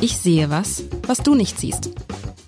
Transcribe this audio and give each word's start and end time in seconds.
Ich 0.00 0.16
sehe 0.16 0.50
was, 0.50 0.84
was 1.06 1.18
du 1.18 1.34
nicht 1.34 1.58
siehst. 1.58 1.90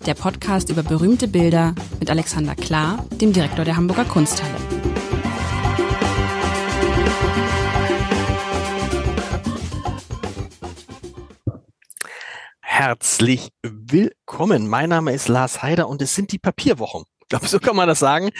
Der 0.07 0.15
Podcast 0.15 0.69
über 0.71 0.83
berühmte 0.83 1.29
Bilder 1.29 1.75
mit 2.01 2.11
Alexander 2.11 2.55
Klar, 2.55 3.07
dem 3.21 3.33
Direktor 3.33 3.65
der 3.65 3.77
Hamburger 3.77 4.05
Kunsthalle. 4.05 4.55
Herzlich 12.61 13.51
willkommen. 13.63 14.67
Mein 14.67 14.89
Name 14.89 15.13
ist 15.13 15.29
Lars 15.29 15.63
Heider 15.63 15.89
und 15.89 16.03
es 16.03 16.15
sind 16.15 16.33
die 16.33 16.39
Papierwochen. 16.39 17.05
Ich 17.21 17.29
glaube, 17.29 17.47
so 17.47 17.61
kann 17.61 17.77
man 17.77 17.87
das 17.87 17.99
sagen. 17.99 18.31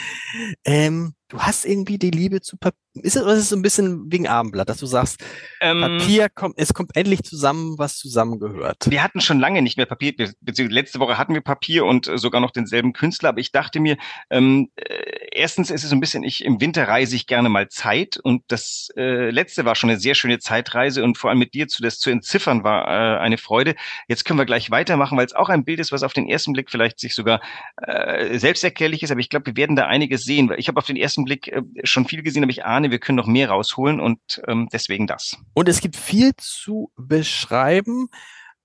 Ähm, 0.65 1.13
du 1.33 1.39
hast 1.39 1.65
irgendwie 1.65 1.97
die 1.97 2.11
Liebe 2.11 2.41
zu 2.41 2.57
Papier. 2.57 2.77
Ist 2.95 3.15
es, 3.15 3.23
ist 3.23 3.39
es 3.39 3.49
so 3.49 3.55
ein 3.55 3.63
bisschen 3.63 4.11
wegen 4.11 4.27
Abendblatt, 4.27 4.69
dass 4.69 4.77
du 4.77 4.85
sagst, 4.85 5.19
ähm, 5.61 5.81
Papier 5.81 6.29
kommt, 6.29 6.59
es 6.59 6.75
kommt 6.75 6.95
endlich 6.95 7.23
zusammen, 7.23 7.79
was 7.79 7.97
zusammengehört. 7.97 8.85
Wir 8.87 9.01
hatten 9.01 9.19
schon 9.19 9.39
lange 9.39 9.63
nicht 9.63 9.77
mehr 9.77 9.87
Papier, 9.87 10.13
beziehungsweise 10.41 10.75
letzte 10.75 10.99
Woche 10.99 11.17
hatten 11.17 11.33
wir 11.33 11.41
Papier 11.41 11.85
und 11.85 12.07
äh, 12.07 12.19
sogar 12.19 12.39
noch 12.39 12.51
denselben 12.51 12.93
Künstler, 12.93 13.29
aber 13.29 13.39
ich 13.39 13.51
dachte 13.51 13.79
mir, 13.79 13.97
ähm, 14.29 14.69
äh, 14.75 14.83
erstens 15.31 15.71
ist 15.71 15.83
es 15.83 15.89
so 15.89 15.95
ein 15.95 16.01
bisschen, 16.01 16.23
ich 16.23 16.45
im 16.45 16.61
Winter 16.61 16.87
reise 16.87 17.15
ich 17.15 17.25
gerne 17.25 17.49
mal 17.49 17.67
Zeit 17.67 18.17
und 18.17 18.43
das 18.49 18.89
äh, 18.95 19.31
letzte 19.31 19.65
war 19.65 19.73
schon 19.73 19.89
eine 19.89 19.99
sehr 19.99 20.13
schöne 20.13 20.37
Zeitreise 20.37 21.03
und 21.03 21.17
vor 21.17 21.31
allem 21.31 21.39
mit 21.39 21.55
dir 21.55 21.67
zu 21.67 21.81
das 21.81 21.97
zu 21.97 22.11
entziffern 22.11 22.63
war 22.63 22.85
äh, 22.85 23.19
eine 23.19 23.39
Freude. 23.39 23.73
Jetzt 24.07 24.23
können 24.23 24.37
wir 24.37 24.45
gleich 24.45 24.69
weitermachen, 24.69 25.17
weil 25.17 25.25
es 25.25 25.33
auch 25.33 25.49
ein 25.49 25.65
Bild 25.65 25.79
ist, 25.79 25.91
was 25.91 26.03
auf 26.03 26.13
den 26.13 26.29
ersten 26.29 26.53
Blick 26.53 26.69
vielleicht 26.69 26.99
sich 26.99 27.15
sogar 27.15 27.41
äh, 27.81 28.37
selbsterklärlich 28.37 29.01
ist, 29.01 29.09
aber 29.09 29.19
ich 29.19 29.29
glaube, 29.29 29.47
wir 29.47 29.55
werden 29.55 29.75
da 29.75 29.87
einiges 29.87 30.23
sehen. 30.25 30.53
Ich 30.57 30.67
habe 30.67 30.77
auf 30.77 30.85
den 30.85 30.95
ersten 30.95 31.22
Blick 31.25 31.47
äh, 31.47 31.61
schon 31.83 32.05
viel 32.05 32.23
gesehen, 32.23 32.43
aber 32.43 32.51
ich 32.51 32.65
ahne, 32.65 32.91
wir 32.91 32.99
können 32.99 33.17
noch 33.17 33.27
mehr 33.27 33.49
rausholen 33.49 33.99
und 33.99 34.19
ähm, 34.47 34.69
deswegen 34.71 35.07
das. 35.07 35.37
Und 35.53 35.69
es 35.69 35.81
gibt 35.81 35.95
viel 35.95 36.31
zu 36.37 36.91
beschreiben. 36.95 38.09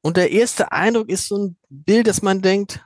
Und 0.00 0.16
der 0.16 0.30
erste 0.30 0.72
Eindruck 0.72 1.08
ist 1.08 1.26
so 1.28 1.36
ein 1.36 1.56
Bild, 1.68 2.06
dass 2.06 2.22
man 2.22 2.40
denkt, 2.40 2.84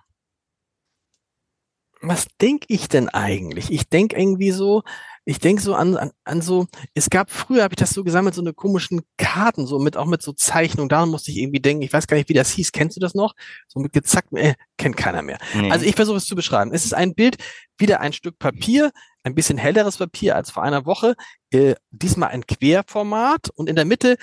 was 2.00 2.26
denke 2.40 2.66
ich 2.68 2.88
denn 2.88 3.08
eigentlich? 3.08 3.70
Ich 3.70 3.88
denke 3.88 4.16
irgendwie 4.16 4.50
so, 4.50 4.82
ich 5.24 5.38
denke 5.38 5.62
so 5.62 5.74
an, 5.74 5.96
an, 5.96 6.10
an 6.24 6.42
so, 6.42 6.66
es 6.94 7.08
gab 7.08 7.30
früher, 7.30 7.62
habe 7.62 7.74
ich 7.74 7.78
das 7.78 7.90
so 7.90 8.02
gesammelt, 8.02 8.34
so 8.34 8.40
eine 8.40 8.52
komischen 8.52 9.02
Karten, 9.16 9.66
so 9.66 9.78
mit 9.78 9.96
auch 9.96 10.06
mit 10.06 10.20
so 10.20 10.32
Zeichnungen. 10.32 10.88
Daran 10.88 11.10
musste 11.10 11.30
ich 11.30 11.38
irgendwie 11.38 11.60
denken, 11.60 11.82
ich 11.82 11.92
weiß 11.92 12.08
gar 12.08 12.16
nicht, 12.16 12.28
wie 12.28 12.34
das 12.34 12.50
hieß. 12.50 12.72
Kennst 12.72 12.96
du 12.96 13.00
das 13.00 13.14
noch? 13.14 13.34
So 13.68 13.78
mit 13.78 13.92
gezackt, 13.92 14.32
äh, 14.32 14.54
kennt 14.78 14.96
keiner 14.96 15.22
mehr. 15.22 15.38
Nee. 15.54 15.70
Also 15.70 15.86
ich 15.86 15.94
versuche 15.94 16.16
es 16.16 16.26
zu 16.26 16.34
beschreiben. 16.34 16.72
Es 16.74 16.84
ist 16.84 16.92
ein 16.92 17.14
Bild, 17.14 17.36
wieder 17.78 18.00
ein 18.00 18.12
Stück 18.12 18.38
Papier, 18.38 18.90
ein 19.22 19.34
bisschen 19.34 19.58
helleres 19.58 19.98
Papier 19.98 20.36
als 20.36 20.50
vor 20.50 20.62
einer 20.62 20.86
Woche, 20.86 21.14
äh, 21.50 21.74
diesmal 21.90 22.30
ein 22.30 22.46
Querformat 22.46 23.50
und 23.54 23.68
in 23.68 23.76
der 23.76 23.84
Mitte 23.84 24.16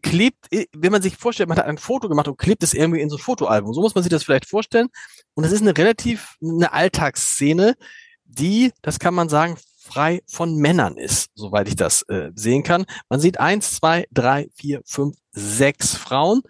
klebt, 0.00 0.46
äh, 0.52 0.66
wenn 0.72 0.92
man 0.92 1.02
sich 1.02 1.16
vorstellt, 1.16 1.48
man 1.48 1.58
hat 1.58 1.66
ein 1.66 1.78
Foto 1.78 2.08
gemacht 2.08 2.28
und 2.28 2.38
klebt 2.38 2.62
es 2.62 2.74
irgendwie 2.74 3.00
in 3.00 3.10
so 3.10 3.16
ein 3.16 3.22
Fotoalbum. 3.22 3.74
So 3.74 3.80
muss 3.80 3.94
man 3.94 4.02
sich 4.02 4.10
das 4.10 4.24
vielleicht 4.24 4.46
vorstellen. 4.46 4.88
Und 5.34 5.44
das 5.44 5.52
ist 5.52 5.62
eine 5.62 5.76
relativ 5.76 6.36
eine 6.42 6.72
Alltagsszene, 6.72 7.76
die, 8.24 8.72
das 8.82 8.98
kann 8.98 9.14
man 9.14 9.28
sagen, 9.28 9.56
frei 9.78 10.22
von 10.26 10.56
Männern 10.56 10.96
ist, 10.96 11.30
soweit 11.34 11.68
ich 11.68 11.76
das 11.76 12.02
äh, 12.02 12.30
sehen 12.34 12.62
kann. 12.62 12.86
Man 13.08 13.20
sieht 13.20 13.40
eins, 13.40 13.72
zwei, 13.72 14.06
drei, 14.10 14.48
vier, 14.54 14.80
fünf, 14.84 15.16
sechs 15.32 15.96
Frauen 15.96 16.42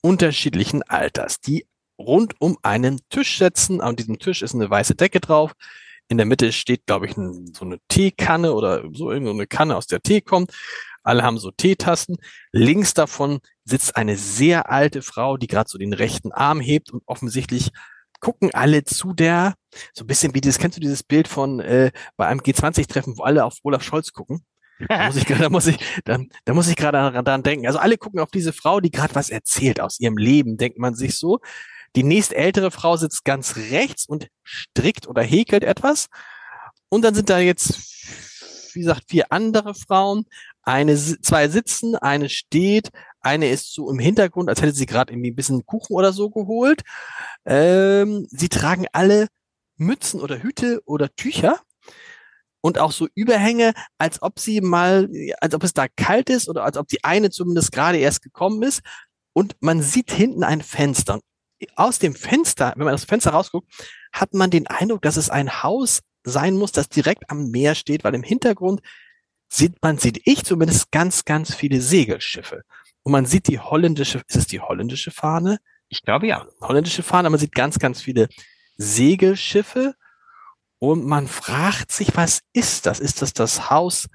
unterschiedlichen 0.00 0.82
Alters, 0.82 1.40
die 1.40 1.66
rund 1.98 2.34
um 2.40 2.58
einen 2.62 3.00
Tisch 3.08 3.38
setzen. 3.38 3.80
An 3.80 3.96
diesem 3.96 4.18
Tisch 4.18 4.42
ist 4.42 4.54
eine 4.54 4.68
weiße 4.68 4.94
Decke 4.94 5.20
drauf. 5.20 5.54
In 6.08 6.18
der 6.18 6.26
Mitte 6.26 6.52
steht, 6.52 6.86
glaube 6.86 7.06
ich, 7.06 7.16
ein, 7.16 7.52
so 7.54 7.64
eine 7.64 7.78
Teekanne 7.88 8.52
oder 8.52 8.84
so 8.92 9.10
irgendeine 9.10 9.46
Kanne, 9.46 9.76
aus 9.76 9.86
der 9.86 10.02
Tee 10.02 10.20
kommt. 10.20 10.52
Alle 11.02 11.22
haben 11.22 11.38
so 11.38 11.50
Teetassen. 11.50 12.16
Links 12.52 12.94
davon 12.94 13.40
sitzt 13.64 13.96
eine 13.96 14.16
sehr 14.16 14.70
alte 14.70 15.02
Frau, 15.02 15.36
die 15.36 15.46
gerade 15.46 15.68
so 15.68 15.78
den 15.78 15.92
rechten 15.92 16.32
Arm 16.32 16.60
hebt 16.60 16.90
und 16.90 17.02
offensichtlich 17.06 17.70
gucken 18.20 18.54
alle 18.54 18.84
zu 18.84 19.12
der, 19.12 19.54
so 19.92 20.04
ein 20.04 20.06
bisschen 20.06 20.34
wie 20.34 20.40
das, 20.40 20.58
kennst 20.58 20.78
du 20.78 20.80
dieses 20.80 21.02
Bild 21.02 21.28
von 21.28 21.60
äh, 21.60 21.92
bei 22.16 22.26
einem 22.26 22.40
G20-Treffen, 22.40 23.18
wo 23.18 23.22
alle 23.22 23.44
auf 23.44 23.58
Olaf 23.62 23.82
Scholz 23.82 24.12
gucken? 24.12 24.44
Da 24.88 25.06
muss 25.06 25.16
ich, 25.16 25.24
da 25.38 25.50
muss 25.50 25.66
ich, 25.66 25.76
da, 26.04 26.18
da 26.44 26.54
muss 26.54 26.68
ich 26.68 26.76
gerade 26.76 27.12
daran 27.22 27.42
denken. 27.42 27.66
Also 27.66 27.78
alle 27.78 27.98
gucken 27.98 28.20
auf 28.20 28.30
diese 28.30 28.54
Frau, 28.54 28.80
die 28.80 28.90
gerade 28.90 29.14
was 29.14 29.28
erzählt 29.28 29.78
aus 29.78 30.00
ihrem 30.00 30.16
Leben, 30.16 30.56
denkt 30.56 30.78
man 30.78 30.94
sich 30.94 31.18
so. 31.18 31.40
Die 31.96 32.02
nächstältere 32.02 32.70
Frau 32.70 32.96
sitzt 32.96 33.24
ganz 33.24 33.56
rechts 33.56 34.06
und 34.06 34.28
strickt 34.42 35.06
oder 35.06 35.22
häkelt 35.22 35.64
etwas. 35.64 36.08
Und 36.88 37.02
dann 37.02 37.14
sind 37.14 37.30
da 37.30 37.38
jetzt, 37.38 38.74
wie 38.74 38.80
gesagt, 38.80 39.04
vier 39.08 39.26
andere 39.30 39.74
Frauen. 39.74 40.26
Eine, 40.62 40.96
zwei 40.96 41.48
sitzen, 41.48 41.94
eine 41.96 42.28
steht, 42.28 42.90
eine 43.20 43.48
ist 43.50 43.72
so 43.72 43.90
im 43.90 43.98
Hintergrund, 43.98 44.48
als 44.48 44.62
hätte 44.62 44.72
sie 44.72 44.86
gerade 44.86 45.12
irgendwie 45.12 45.30
ein 45.30 45.36
bisschen 45.36 45.66
Kuchen 45.66 45.94
oder 45.94 46.12
so 46.12 46.30
geholt. 46.30 46.82
Ähm, 47.44 48.26
sie 48.30 48.48
tragen 48.48 48.86
alle 48.92 49.28
Mützen 49.76 50.20
oder 50.20 50.42
Hüte 50.42 50.82
oder 50.84 51.14
Tücher 51.14 51.60
und 52.60 52.78
auch 52.78 52.92
so 52.92 53.08
Überhänge, 53.14 53.74
als 53.98 54.22
ob 54.22 54.38
sie 54.38 54.60
mal, 54.60 55.10
als 55.40 55.54
ob 55.54 55.64
es 55.64 55.74
da 55.74 55.86
kalt 55.88 56.30
ist 56.30 56.48
oder 56.48 56.64
als 56.64 56.76
ob 56.76 56.88
die 56.88 57.04
eine 57.04 57.30
zumindest 57.30 57.72
gerade 57.72 57.98
erst 57.98 58.22
gekommen 58.22 58.62
ist. 58.62 58.82
Und 59.32 59.56
man 59.60 59.82
sieht 59.82 60.12
hinten 60.12 60.44
ein 60.44 60.62
Fenster 60.62 61.20
aus 61.76 61.98
dem 61.98 62.14
Fenster, 62.14 62.72
wenn 62.76 62.84
man 62.84 62.94
aus 62.94 63.02
dem 63.02 63.08
Fenster 63.08 63.30
rausguckt, 63.30 63.70
hat 64.12 64.34
man 64.34 64.50
den 64.50 64.66
Eindruck, 64.66 65.02
dass 65.02 65.16
es 65.16 65.30
ein 65.30 65.62
Haus 65.62 66.00
sein 66.24 66.56
muss, 66.56 66.72
das 66.72 66.88
direkt 66.88 67.30
am 67.30 67.50
Meer 67.50 67.74
steht, 67.74 68.04
weil 68.04 68.14
im 68.14 68.22
Hintergrund 68.22 68.80
sieht 69.48 69.82
man, 69.82 69.98
sieht 69.98 70.22
ich 70.24 70.44
zumindest 70.44 70.90
ganz, 70.90 71.24
ganz 71.24 71.54
viele 71.54 71.80
Segelschiffe. 71.80 72.62
Und 73.02 73.12
man 73.12 73.26
sieht 73.26 73.48
die 73.48 73.60
holländische, 73.60 74.22
ist 74.26 74.36
es 74.36 74.46
die 74.46 74.60
holländische 74.60 75.10
Fahne? 75.10 75.58
Ich 75.88 76.02
glaube 76.02 76.26
ja. 76.26 76.46
Holländische 76.60 77.02
Fahne, 77.02 77.26
aber 77.26 77.32
man 77.32 77.40
sieht 77.40 77.54
ganz, 77.54 77.78
ganz 77.78 78.02
viele 78.02 78.28
Segelschiffe. 78.76 79.94
Und 80.78 81.04
man 81.04 81.28
fragt 81.28 81.92
sich, 81.92 82.16
was 82.16 82.40
ist 82.52 82.86
das? 82.86 83.00
Ist 83.00 83.22
das 83.22 83.32
das 83.32 83.70
Haus 83.70 84.06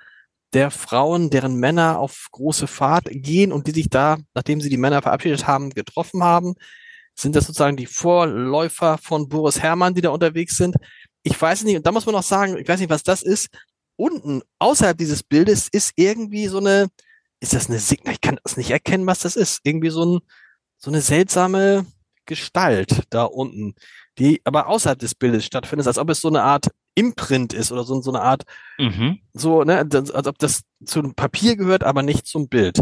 der 0.54 0.72
Frauen, 0.72 1.30
deren 1.30 1.56
Männer 1.56 2.00
auf 2.00 2.28
große 2.32 2.68
Fahrt 2.68 3.06
gehen 3.10 3.52
und 3.52 3.68
die 3.68 3.72
sich 3.72 3.90
da, 3.90 4.18
nachdem 4.34 4.62
sie 4.62 4.70
die 4.70 4.78
Männer 4.78 5.02
verabschiedet 5.02 5.48
haben, 5.48 5.70
getroffen 5.70 6.24
haben? 6.24 6.56
Sind 7.20 7.36
das 7.36 7.48
sozusagen 7.48 7.76
die 7.76 7.86
Vorläufer 7.86 8.98
von 8.98 9.28
Boris 9.28 9.60
Herrmann, 9.60 9.94
die 9.94 10.00
da 10.00 10.10
unterwegs 10.10 10.56
sind? 10.56 10.76
Ich 11.22 11.40
weiß 11.40 11.66
nicht, 11.66 11.76
und 11.76 11.86
da 11.86 11.92
muss 11.92 12.06
man 12.06 12.16
noch 12.16 12.24
sagen, 12.24 12.58
ich 12.58 12.68
weiß 12.68 12.80
nicht, 12.80 12.90
was 12.90 13.04
das 13.04 13.24
ist. 13.24 13.50
Unten, 13.98 14.42
außerhalb 14.60 14.98
dieses 14.98 15.22
Bildes, 15.24 15.68
ist 15.70 15.92
irgendwie 15.98 16.48
so 16.48 16.60
eine, 16.60 16.88
ist 17.42 17.54
das 17.54 17.68
eine 17.68 17.80
Signal? 17.80 18.14
Ich 18.14 18.22
kann 18.22 18.40
das 18.42 18.56
nicht 18.56 18.72
erkennen, 18.72 19.06
was 19.06 19.20
das 19.20 19.36
ist. 19.36 19.60
Irgendwie 19.64 19.90
so 19.90 20.06
ein, 20.06 20.20
so 20.78 20.90
eine 20.92 21.02
seltsame 21.02 21.86
Gestalt 22.26 23.04
da 23.10 23.26
unten, 23.26 23.76
die 24.18 24.40
aber 24.46 24.68
außerhalb 24.68 24.98
des 24.98 25.14
Bildes 25.14 25.44
stattfindet, 25.44 25.88
als 25.88 25.98
ob 25.98 26.10
es 26.10 26.22
so 26.22 26.30
eine 26.30 26.44
Art 26.44 26.68
Imprint 26.96 27.52
ist 27.52 27.74
oder 27.74 27.84
so, 27.84 28.02
so 28.02 28.12
eine 28.12 28.22
Art, 28.22 28.44
mhm. 28.78 29.20
so, 29.34 29.66
ne, 29.66 29.80
als 29.80 30.28
ob 30.28 30.38
das 30.38 30.62
zum 30.86 31.16
Papier 31.16 31.58
gehört, 31.58 31.84
aber 31.84 32.02
nicht 32.02 32.28
zum 32.28 32.48
Bild. 32.48 32.80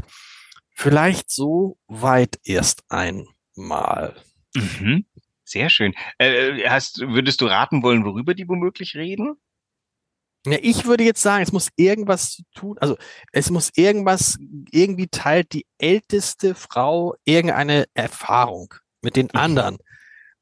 Vielleicht 0.76 1.32
so 1.32 1.80
weit 1.88 2.40
erst 2.44 2.84
einmal. 2.90 4.16
Mhm. 4.58 5.06
Sehr 5.44 5.70
schön. 5.70 5.94
Äh, 6.18 6.68
hast, 6.70 7.00
würdest 7.00 7.42
du 7.42 7.46
raten 7.46 7.82
wollen, 7.84 8.04
worüber 8.04 8.34
die 8.34 8.48
womöglich 8.50 8.96
reden? 8.96 9.38
Ja, 10.46 10.58
ich 10.62 10.86
würde 10.86 11.04
jetzt 11.04 11.22
sagen, 11.22 11.44
es 11.44 11.52
muss 11.52 11.70
irgendwas 11.76 12.32
zu 12.32 12.44
tun, 12.54 12.78
also 12.80 12.98
es 13.32 13.50
muss 13.50 13.72
irgendwas, 13.76 14.38
irgendwie 14.72 15.08
teilt 15.08 15.54
die 15.54 15.66
älteste 15.78 16.56
Frau 16.56 17.16
irgendeine 17.26 17.86
Erfahrung 17.94 18.74
mit 19.02 19.16
den 19.16 19.30
mhm. 19.34 19.40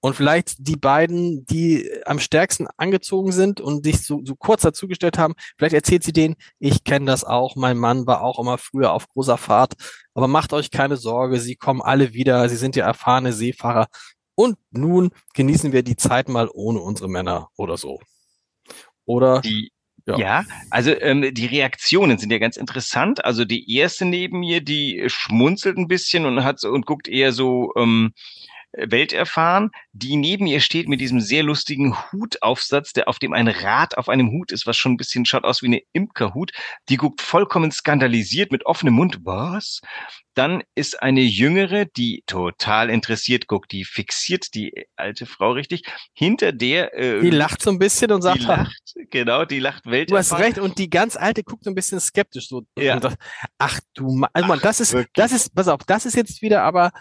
Und 0.05 0.13
vielleicht 0.13 0.57
die 0.59 0.75
beiden, 0.75 1.47
die 1.47 1.89
am 2.05 2.19
stärksten 2.19 2.67
angezogen 2.77 3.31
sind 3.31 3.59
und 3.59 3.85
sich 3.85 4.05
so, 4.05 4.21
so 4.23 4.35
kurz 4.35 4.61
dazugestellt 4.61 5.17
haben, 5.17 5.33
vielleicht 5.57 5.73
erzählt 5.73 6.03
sie 6.03 6.13
denen, 6.13 6.35
ich 6.59 6.83
kenne 6.83 7.07
das 7.07 7.23
auch, 7.23 7.55
mein 7.55 7.79
Mann 7.79 8.05
war 8.05 8.21
auch 8.21 8.37
immer 8.37 8.59
früher 8.59 8.93
auf 8.93 9.07
großer 9.07 9.39
Fahrt, 9.39 9.73
aber 10.13 10.27
macht 10.27 10.53
euch 10.53 10.69
keine 10.69 10.95
Sorge, 10.95 11.39
sie 11.39 11.55
kommen 11.55 11.81
alle 11.81 12.13
wieder, 12.13 12.47
sie 12.49 12.55
sind 12.55 12.75
ja 12.75 12.85
erfahrene 12.85 13.33
Seefahrer 13.33 13.87
und 14.35 14.59
nun 14.69 15.09
genießen 15.33 15.71
wir 15.71 15.81
die 15.81 15.95
Zeit 15.95 16.29
mal 16.29 16.51
ohne 16.53 16.81
unsere 16.81 17.09
Männer 17.09 17.49
oder 17.57 17.75
so. 17.75 17.99
Oder 19.05 19.41
die 19.41 19.71
ja. 20.07 20.17
ja, 20.19 20.45
also 20.69 20.91
ähm, 20.91 21.33
die 21.33 21.47
Reaktionen 21.47 22.19
sind 22.19 22.31
ja 22.31 22.37
ganz 22.37 22.57
interessant. 22.57 23.25
Also 23.25 23.43
die 23.43 23.75
erste 23.75 24.05
neben 24.05 24.41
mir, 24.41 24.61
die 24.61 25.05
schmunzelt 25.07 25.77
ein 25.79 25.87
bisschen 25.87 26.27
und 26.27 26.43
hat 26.43 26.63
und 26.63 26.85
guckt 26.85 27.07
eher 27.07 27.31
so 27.31 27.73
ähm, 27.75 28.13
Welt 28.77 29.13
erfahren, 29.13 29.71
die 29.93 30.15
neben 30.15 30.47
ihr 30.47 30.59
steht 30.59 30.87
mit 30.87 31.01
diesem 31.01 31.19
sehr 31.19 31.43
lustigen 31.43 31.95
Hutaufsatz, 32.11 32.93
der 32.93 33.07
auf 33.07 33.19
dem 33.19 33.33
ein 33.33 33.47
Rad 33.47 33.97
auf 33.97 34.09
einem 34.09 34.31
Hut 34.31 34.51
ist, 34.51 34.67
was 34.67 34.77
schon 34.77 34.93
ein 34.93 34.97
bisschen 34.97 35.25
schaut 35.25 35.43
aus 35.43 35.61
wie 35.61 35.67
eine 35.67 35.81
Imkerhut. 35.93 36.51
Die 36.89 36.97
guckt 36.97 37.21
vollkommen 37.21 37.71
skandalisiert 37.71 38.51
mit 38.51 38.65
offenem 38.65 38.95
Mund. 38.95 39.19
Was? 39.23 39.81
Dann 40.33 40.63
ist 40.75 41.01
eine 41.01 41.21
Jüngere, 41.21 41.85
die 41.85 42.23
total 42.27 42.89
interessiert 42.89 43.47
guckt, 43.47 43.71
die 43.71 43.85
fixiert 43.85 44.53
die 44.53 44.85
alte 44.97 45.25
Frau 45.25 45.51
richtig. 45.51 45.83
Hinter 46.13 46.51
der 46.51 46.93
äh, 46.93 47.21
die 47.21 47.29
lacht 47.29 47.61
so 47.61 47.69
ein 47.69 47.79
bisschen 47.79 48.11
und 48.11 48.21
sagt, 48.21 48.39
die 48.41 48.45
lacht, 48.45 48.95
genau, 49.11 49.45
die 49.45 49.59
lacht 49.59 49.85
Welt. 49.85 50.11
Du 50.11 50.17
hast 50.17 50.33
recht 50.33 50.59
und 50.59 50.77
die 50.77 50.89
ganz 50.89 51.15
alte 51.15 51.43
guckt 51.43 51.63
so 51.63 51.69
ein 51.69 51.75
bisschen 51.75 52.01
skeptisch 52.01 52.49
so. 52.49 52.63
Ja. 52.77 52.95
Und, 52.95 53.15
ach 53.57 53.79
du, 53.93 54.25
also 54.33 54.47
man, 54.47 54.59
das 54.59 54.81
ist, 54.81 54.93
wirklich? 54.93 55.13
das 55.13 55.31
ist, 55.31 55.55
pass 55.55 55.69
auf, 55.69 55.81
das 55.87 56.05
ist 56.05 56.15
jetzt 56.15 56.41
wieder 56.41 56.63
aber 56.63 56.91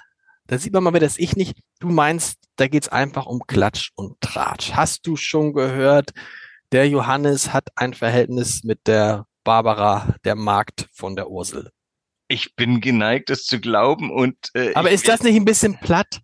da 0.46 0.58
sieht 0.58 0.72
man 0.72 0.84
mal 0.84 0.92
wieder, 0.92 1.06
dass 1.06 1.18
ich 1.18 1.36
nicht, 1.36 1.58
du 1.80 1.88
meinst, 1.88 2.38
da 2.56 2.68
geht's 2.68 2.88
einfach 2.88 3.26
um 3.26 3.46
Klatsch 3.46 3.90
und 3.94 4.20
Tratsch. 4.20 4.72
Hast 4.72 5.06
du 5.06 5.16
schon 5.16 5.52
gehört, 5.52 6.12
der 6.72 6.88
Johannes 6.88 7.52
hat 7.52 7.68
ein 7.76 7.94
Verhältnis 7.94 8.64
mit 8.64 8.86
der 8.86 9.26
Barbara, 9.44 10.16
der 10.24 10.34
Magd 10.34 10.88
von 10.92 11.16
der 11.16 11.30
Ursel. 11.30 11.70
Ich 12.28 12.56
bin 12.56 12.80
geneigt, 12.80 13.30
es 13.30 13.44
zu 13.44 13.60
glauben 13.60 14.10
und 14.10 14.36
äh, 14.54 14.74
Aber 14.74 14.90
ist 14.90 15.06
das 15.08 15.22
nicht 15.22 15.36
ein 15.36 15.44
bisschen 15.44 15.78
platt? 15.78 16.20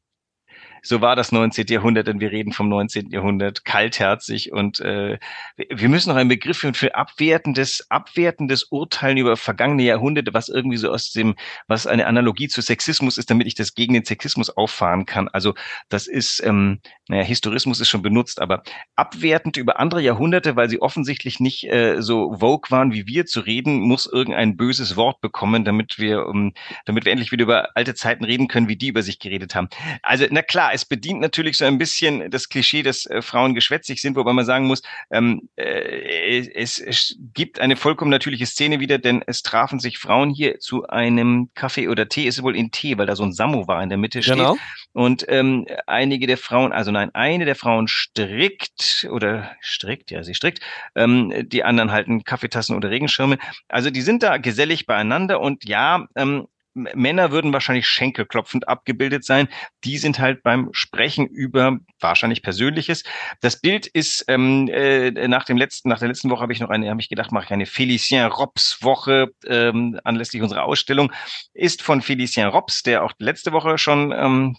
So 0.83 1.01
war 1.01 1.17
das 1.17 1.33
19. 1.33 1.67
Jahrhundert, 1.69 2.07
denn 2.07 2.21
wir 2.21 2.33
reden 2.33 2.53
vom 2.53 2.69
19. 2.69 3.11
Jahrhundert, 3.11 3.65
kaltherzig 3.65 4.53
und 4.53 4.81
äh, 4.81 5.19
wir 5.57 5.89
müssen 5.89 6.11
noch 6.11 6.17
einen 6.17 6.29
Begriff 6.29 6.59
finden 6.59 6.75
für 6.75 6.95
abwertendes, 6.95 7.87
abwertendes 7.91 8.65
Urteilen 8.65 9.19
über 9.19 9.37
vergangene 9.37 9.83
Jahrhunderte, 9.83 10.35
was 10.35 10.49
irgendwie 10.49 10.77
so 10.77 10.91
aus 10.91 11.13
dem, 11.13 11.35
was 11.67 11.87
eine 11.87 12.07
Analogie 12.07 12.49
zu 12.49 12.61
Sexismus 12.61 13.19
ist, 13.19 13.31
damit 13.31 13.47
ich 13.47 13.55
das 13.55 13.75
gegen 13.75 13.95
den 13.95 14.05
Sexismus 14.05 14.51
auffahren 14.51 15.07
kann. 15.07 15.29
Also 15.29 15.55
das 15.89 16.07
ist, 16.07 16.43
ähm, 16.45 16.81
naja, 17.09 17.23
Historismus 17.23 17.81
ist 17.81 17.89
schon 17.89 18.03
benutzt, 18.03 18.41
aber 18.41 18.63
abwertend 18.97 19.57
über 19.57 19.81
andere 19.81 20.01
Jahrhunderte, 20.01 20.57
weil 20.57 20.69
sie 20.69 20.81
offensichtlich 20.81 21.41
nicht 21.41 21.65
äh, 21.65 22.01
so 22.01 22.37
vogue 22.39 22.71
waren 22.71 22.93
wie 22.93 23.07
wir 23.07 23.27
zu 23.27 23.41
reden, 23.41 23.81
muss 23.81 24.07
irgendein 24.07 24.57
böses 24.57 24.97
Wort 24.97 25.21
bekommen, 25.21 25.65
damit 25.65 25.99
wir, 25.99 26.27
um, 26.27 26.47
ähm, 26.47 26.53
damit 26.85 27.05
wir 27.05 27.13
endlich 27.13 27.33
wieder 27.33 27.45
über 27.45 27.71
alte 27.75 27.95
Zeiten 27.95 28.25
reden 28.25 28.49
können, 28.49 28.69
wie 28.69 28.77
die 28.77 28.89
über 28.89 29.03
sich 29.03 29.19
geredet 29.19 29.55
haben. 29.55 29.69
Also 30.03 30.27
na 30.31 30.43
klar, 30.43 30.70
es 30.73 30.85
bedient 30.85 31.21
natürlich 31.21 31.57
so 31.57 31.65
ein 31.65 31.79
bisschen 31.79 32.31
das 32.31 32.49
Klischee, 32.49 32.83
dass 32.83 33.07
äh, 33.07 33.23
Frauen 33.23 33.55
geschwätzig 33.55 34.01
sind, 34.01 34.17
wobei 34.17 34.33
man 34.33 34.45
sagen 34.45 34.67
muss, 34.67 34.83
ähm, 35.11 35.49
äh, 35.57 36.49
es, 36.55 36.79
es 36.79 37.17
gibt 37.35 37.61
eine 37.61 37.77
vollkommen 37.77 38.11
natürliche 38.11 38.47
Szene 38.47 38.81
wieder, 38.81 38.99
denn 38.99 39.23
es 39.27 39.43
trafen 39.43 39.81
sich 39.81 39.99
Frauen 39.99 40.31
hier 40.31 40.59
zu 40.59 40.87
einem 40.89 41.51
Kaffee 41.55 41.89
oder 41.89 42.09
Tee, 42.09 42.27
ist 42.27 42.43
wohl 42.43 42.57
in 42.57 42.71
Tee, 42.71 42.99
weil 42.99 43.07
da 43.07 43.17
so 43.17 43.25
ein 43.25 43.33
Samovar 43.33 43.83
in 43.83 43.89
der 43.89 43.99
Mitte 43.99 44.23
steht. 44.23 44.37
Genau. 44.37 44.57
Und 44.93 45.25
ähm, 45.29 45.67
einige 45.87 46.27
der 46.27 46.39
Frauen, 46.39 46.73
also 46.73 46.91
nein, 46.91 47.11
eine 47.15 47.45
der 47.45 47.57
Frauen 47.57 47.89
strickt 47.89 49.09
oder 49.11 49.57
strickt, 49.61 50.11
ja, 50.11 50.23
sie 50.23 50.35
strickt, 50.35 50.61
ähm, 50.95 51.33
die 51.49 51.65
anderen 51.65 51.93
halten 51.93 52.25
Kaffeetassen 52.25 52.77
oder 52.77 52.91
Regenschirme. 52.91 53.39
Also 53.69 53.91
die 53.91 54.03
sind 54.03 54.23
da 54.23 54.37
gesellig 54.39 54.87
beieinander 54.87 55.41
und 55.41 55.69
ja, 55.69 56.07
ähm, 56.17 56.47
Männer 56.75 57.31
würden 57.33 57.53
wahrscheinlich 57.53 57.89
schenkelklopfend 57.89 58.69
abgebildet 58.69 59.25
sein. 59.25 59.49
Die 59.85 59.99
sind 59.99 60.19
halt 60.19 60.43
beim 60.43 60.69
Sprechen 60.73 61.27
über 61.27 61.79
wahrscheinlich 61.99 62.43
Persönliches. 62.43 63.03
Das 63.41 63.61
Bild 63.61 63.87
ist 63.87 64.25
ähm, 64.29 64.69
äh, 64.69 65.11
nach 65.29 65.45
dem 65.45 65.57
letzten, 65.57 65.89
nach 65.89 65.99
der 65.99 66.09
letzten 66.09 66.31
Woche 66.31 66.43
habe 66.43 66.53
ich 66.53 66.61
noch 66.61 66.71
eine, 66.71 66.89
habe 66.89 67.01
ich 67.01 67.09
gedacht, 67.09 67.33
mache 67.33 67.47
ich 67.47 67.51
eine 67.51 67.67
Félicien 67.67 68.27
Robs 68.27 68.79
Woche 68.83 69.29
ähm, 69.47 69.99
anlässlich 70.05 70.43
unserer 70.43 70.65
Ausstellung. 70.65 71.13
Ist 71.55 71.83
von 71.83 72.03
Félicien 72.03 72.47
Robs, 72.49 72.83
der 72.83 73.05
auch 73.05 73.13
letzte 73.19 73.53
Woche 73.53 73.79
schon 73.79 74.13
ähm, 74.13 74.57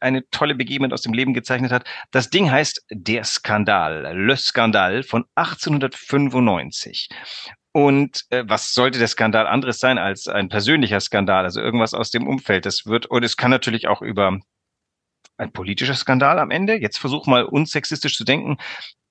eine 0.00 0.28
tolle 0.30 0.54
Begebenheit 0.54 0.92
aus 0.92 1.02
dem 1.02 1.14
Leben 1.14 1.34
gezeichnet 1.34 1.72
hat. 1.72 1.84
Das 2.10 2.30
Ding 2.30 2.50
heißt 2.50 2.84
Der 2.90 3.24
Skandal, 3.24 4.14
Le 4.16 4.36
Skandal 4.36 5.02
von 5.02 5.24
1895. 5.34 7.08
Und 7.76 8.24
äh, 8.30 8.44
was 8.46 8.72
sollte 8.72 9.00
der 9.00 9.08
Skandal 9.08 9.48
anderes 9.48 9.80
sein 9.80 9.98
als 9.98 10.28
ein 10.28 10.48
persönlicher 10.48 11.00
Skandal, 11.00 11.42
also 11.42 11.60
irgendwas 11.60 11.92
aus 11.92 12.12
dem 12.12 12.28
Umfeld? 12.28 12.66
Das 12.66 12.86
wird, 12.86 13.06
und 13.06 13.24
es 13.24 13.36
kann 13.36 13.50
natürlich 13.50 13.88
auch 13.88 14.00
über 14.00 14.38
ein 15.38 15.52
politischer 15.52 15.96
Skandal 15.96 16.38
am 16.38 16.52
Ende. 16.52 16.76
Jetzt 16.76 16.98
versuch 16.98 17.26
mal 17.26 17.44
unsexistisch 17.44 18.16
zu 18.16 18.22
denken. 18.22 18.58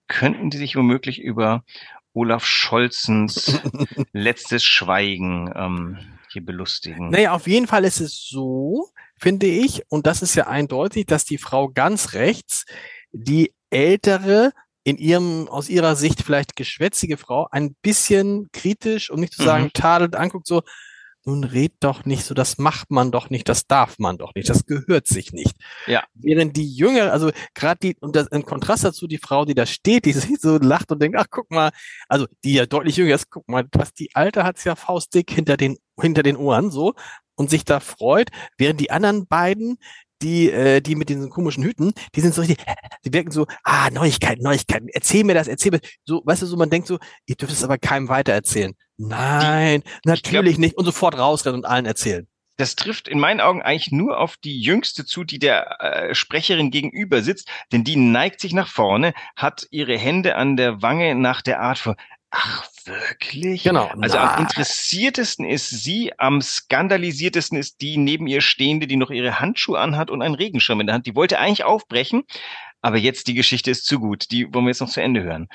Könnten 0.08 0.50
die 0.50 0.58
sich 0.58 0.78
womöglich 0.78 1.20
über 1.20 1.66
Olaf 2.14 2.46
Scholzens 2.46 3.62
letztes 4.14 4.64
Schweigen 4.64 5.52
ähm, 5.54 5.98
hier 6.32 6.46
belustigen? 6.46 7.10
Naja, 7.10 7.34
auf 7.34 7.48
jeden 7.48 7.68
Fall 7.68 7.84
ist 7.84 8.00
es 8.00 8.30
so, 8.30 8.88
finde 9.18 9.48
ich, 9.48 9.84
und 9.90 10.08
das 10.08 10.22
ist 10.22 10.36
ja 10.36 10.48
eindeutig, 10.48 11.06
dass 11.06 11.26
die 11.26 11.38
Frau 11.38 11.68
ganz 11.68 12.14
rechts 12.14 12.66
die 13.12 13.54
ältere 13.70 14.54
in 14.84 14.98
ihrem, 14.98 15.48
aus 15.48 15.70
ihrer 15.70 15.96
Sicht 15.96 16.22
vielleicht 16.22 16.56
geschwätzige 16.56 17.18
Frau 17.18 17.48
ein 17.52 17.76
bisschen 17.82 18.50
kritisch, 18.52 19.10
um 19.10 19.20
nicht 19.20 19.34
zu 19.34 19.44
sagen 19.44 19.66
mhm. 19.66 19.74
tadelt, 19.74 20.16
anguckt 20.16 20.48
so, 20.48 20.62
nun 21.26 21.44
red 21.44 21.74
doch 21.80 22.06
nicht 22.06 22.26
so, 22.26 22.34
das 22.34 22.58
macht 22.58 22.92
man 22.92 23.12
doch 23.12 23.30
nicht, 23.30 23.48
das 23.48 23.66
darf 23.66 23.98
man 23.98 24.18
doch 24.18 24.36
nicht, 24.36 24.50
das 24.50 24.66
gehört 24.66 25.08
sich 25.08 25.32
nicht. 25.32 25.56
Ja. 25.88 26.04
Während 26.14 26.58
die 26.58 26.70
Jüngere, 26.70 27.12
also 27.12 27.32
gerade 27.54 27.80
die, 27.82 27.96
und 28.02 28.16
das, 28.16 28.28
im 28.28 28.46
Kontrast 28.46 28.84
dazu 28.84 29.08
die 29.08 29.18
Frau, 29.18 29.46
die 29.46 29.54
da 29.54 29.66
steht, 29.66 30.06
die 30.06 30.12
sich 30.14 30.40
so 30.40 30.58
lacht 30.58 30.92
und 30.92 31.02
denkt, 31.02 31.18
ach 31.18 31.28
guck 31.30 31.50
mal, 31.50 31.72
also 32.10 32.28
die 32.44 32.54
ja 32.54 32.66
deutlich 32.66 32.98
jünger 32.98 33.16
ist, 33.16 33.30
guck 33.30 33.48
mal, 33.48 33.66
was 33.72 33.94
die 33.94 34.14
Alte 34.14 34.44
hat's 34.44 34.66
ja 34.66 34.76
faustdick 34.76 35.32
hinter 35.32 35.56
den, 35.56 35.78
hinter 36.00 36.24
den 36.24 36.36
Ohren 36.36 36.72
so 36.72 36.94
und 37.36 37.50
sich 37.50 37.64
da 37.64 37.80
freut, 37.80 38.30
während 38.58 38.80
die 38.80 38.92
anderen 38.92 39.26
beiden, 39.26 39.78
die, 40.24 40.50
äh, 40.50 40.82
die 40.82 40.96
mit 40.96 41.10
diesen 41.10 41.30
komischen 41.30 41.64
Hüten, 41.64 41.94
die 42.16 42.22
sind 42.22 42.34
so 42.34 42.42
richtig, 42.42 42.58
die 43.06 43.14
wirken 43.14 43.32
so, 43.32 43.46
ah, 43.64 43.90
Neuigkeiten, 43.92 44.44
Neuigkeiten, 44.44 44.88
erzähl 44.94 45.24
mir 45.24 45.34
das, 45.34 45.48
erzähl 45.48 45.72
mir, 45.72 45.82
so, 46.06 46.22
weißt 46.26 46.42
du, 46.42 46.46
so, 46.46 46.58
man 46.58 46.70
denkt 46.70 46.88
so, 46.88 46.98
ihr 47.26 47.36
dürft 47.36 47.54
es 47.54 47.64
aber 47.64 47.78
keinem 47.78 48.08
weitererzählen. 48.08 48.74
Nein, 48.98 49.82
die, 49.82 50.10
natürlich 50.10 50.56
glaub, 50.56 50.60
nicht 50.60 50.78
und 50.78 50.86
sofort 50.86 51.18
rausrennen 51.18 51.60
und 51.60 51.66
allen 51.66 51.86
erzählen. 51.86 52.28
Das 52.58 52.76
trifft 52.76 53.08
in 53.08 53.20
meinen 53.20 53.42
Augen 53.42 53.64
eigentlich 53.64 53.92
nur 53.92 54.20
auf 54.20 54.38
die 54.38 54.62
Jüngste 54.62 55.06
zu, 55.06 55.24
die 55.24 55.40
der 55.40 55.82
äh, 55.82 56.16
Sprecherin 56.16 56.70
gegenüber 56.70 57.24
sitzt, 57.24 57.50
denn 57.72 57.84
die 57.84 57.96
neigt 57.96 58.40
sich 58.40 58.54
nach 58.54 58.68
vorne, 58.68 59.14
hat 59.36 59.66
ihre 59.72 59.98
Hände 59.98 60.36
an 60.36 60.56
der 60.56 60.82
Wange 60.82 61.16
nach 61.16 61.42
der 61.42 61.62
Art 61.62 61.80
von, 61.80 61.96
Ach, 62.36 62.68
wirklich? 62.88 63.64
Genau. 63.64 63.88
Also 64.02 64.18
Na. 64.18 64.36
am 64.36 64.42
interessiertesten 64.44 65.46
ist 65.46 65.70
sie, 65.70 66.12
am 66.18 66.42
skandalisiertesten 66.42 67.58
ist 67.58 67.82
die 67.82 67.98
neben 67.98 68.28
ihr 68.28 68.42
stehende, 68.42 68.88
die 68.88 68.96
noch 68.96 69.10
ihre 69.10 69.40
Handschuhe 69.40 69.80
anhat 69.80 70.10
und 70.10 70.22
einen 70.22 70.36
Regenschirm 70.36 70.80
in 70.80 70.88
der 70.88 70.96
Hand. 70.96 71.06
Die 71.06 71.16
wollte 71.16 71.40
eigentlich 71.40 71.64
aufbrechen, 71.64 72.24
aber 72.82 72.98
jetzt 72.98 73.28
die 73.28 73.34
Geschichte 73.34 73.72
ist 73.72 73.86
zu 73.86 74.00
gut. 74.00 74.32
Die 74.32 74.54
wollen 74.54 74.66
wir 74.66 74.70
jetzt 74.70 74.82
noch 74.82 74.90
zu 74.90 75.02
Ende 75.02 75.24
hören. 75.24 75.48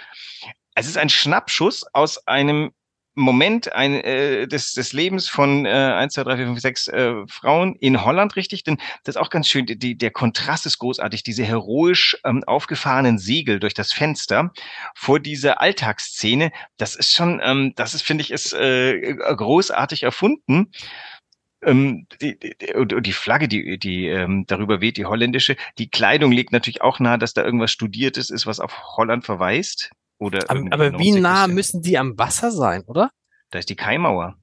Es 0.74 0.86
ist 0.86 0.96
ein 0.96 1.08
Schnappschuss 1.08 1.84
aus 1.92 2.26
einem 2.26 2.72
Moment 3.20 3.72
ein, 3.72 3.94
äh, 3.94 4.46
des, 4.46 4.72
des 4.72 4.92
Lebens 4.92 5.28
von 5.28 5.66
äh, 5.66 5.70
1, 5.70 6.14
2, 6.14 6.24
3, 6.24 6.36
4, 6.36 6.46
5, 6.46 6.60
6 6.60 6.88
äh, 6.88 7.14
Frauen 7.28 7.74
in 7.76 8.04
Holland, 8.04 8.36
richtig? 8.36 8.64
Denn 8.64 8.78
das 9.04 9.16
ist 9.16 9.20
auch 9.20 9.30
ganz 9.30 9.48
schön, 9.48 9.66
die, 9.66 9.96
der 9.96 10.10
Kontrast 10.10 10.66
ist 10.66 10.78
großartig, 10.78 11.22
diese 11.22 11.44
heroisch 11.44 12.16
ähm, 12.24 12.44
aufgefahrenen 12.44 13.18
Segel 13.18 13.60
durch 13.60 13.74
das 13.74 13.92
Fenster 13.92 14.52
vor 14.94 15.20
dieser 15.20 15.60
Alltagsszene, 15.60 16.52
das 16.76 16.96
ist 16.96 17.12
schon, 17.12 17.40
ähm, 17.42 17.72
das 17.76 17.94
ist, 17.94 18.02
finde 18.02 18.22
ich, 18.22 18.30
ist 18.30 18.52
äh, 18.52 19.14
großartig 19.14 20.02
erfunden. 20.02 20.72
Ähm, 21.62 22.06
die, 22.20 22.38
die, 22.38 22.74
und 22.74 23.04
die 23.04 23.12
Flagge, 23.12 23.48
die, 23.48 23.78
die 23.78 24.06
ähm, 24.06 24.44
darüber 24.46 24.80
weht, 24.80 24.96
die 24.96 25.06
holländische, 25.06 25.56
die 25.78 25.90
Kleidung 25.90 26.30
legt 26.30 26.52
natürlich 26.52 26.82
auch 26.82 27.00
nahe, 27.00 27.18
dass 27.18 27.34
da 27.34 27.44
irgendwas 27.44 27.72
Studiertes 27.72 28.30
ist, 28.30 28.46
was 28.46 28.60
auf 28.60 28.96
Holland 28.96 29.24
verweist. 29.24 29.90
Oder 30.18 30.50
aber, 30.50 30.64
aber 30.70 30.98
wie 30.98 31.12
nah 31.12 31.46
müssen 31.46 31.82
die 31.82 31.96
am 31.96 32.18
Wasser 32.18 32.50
sein, 32.50 32.82
oder? 32.86 33.10
Da 33.50 33.58
ist 33.58 33.70
die 33.70 33.76
Kaimauer. 33.76 34.36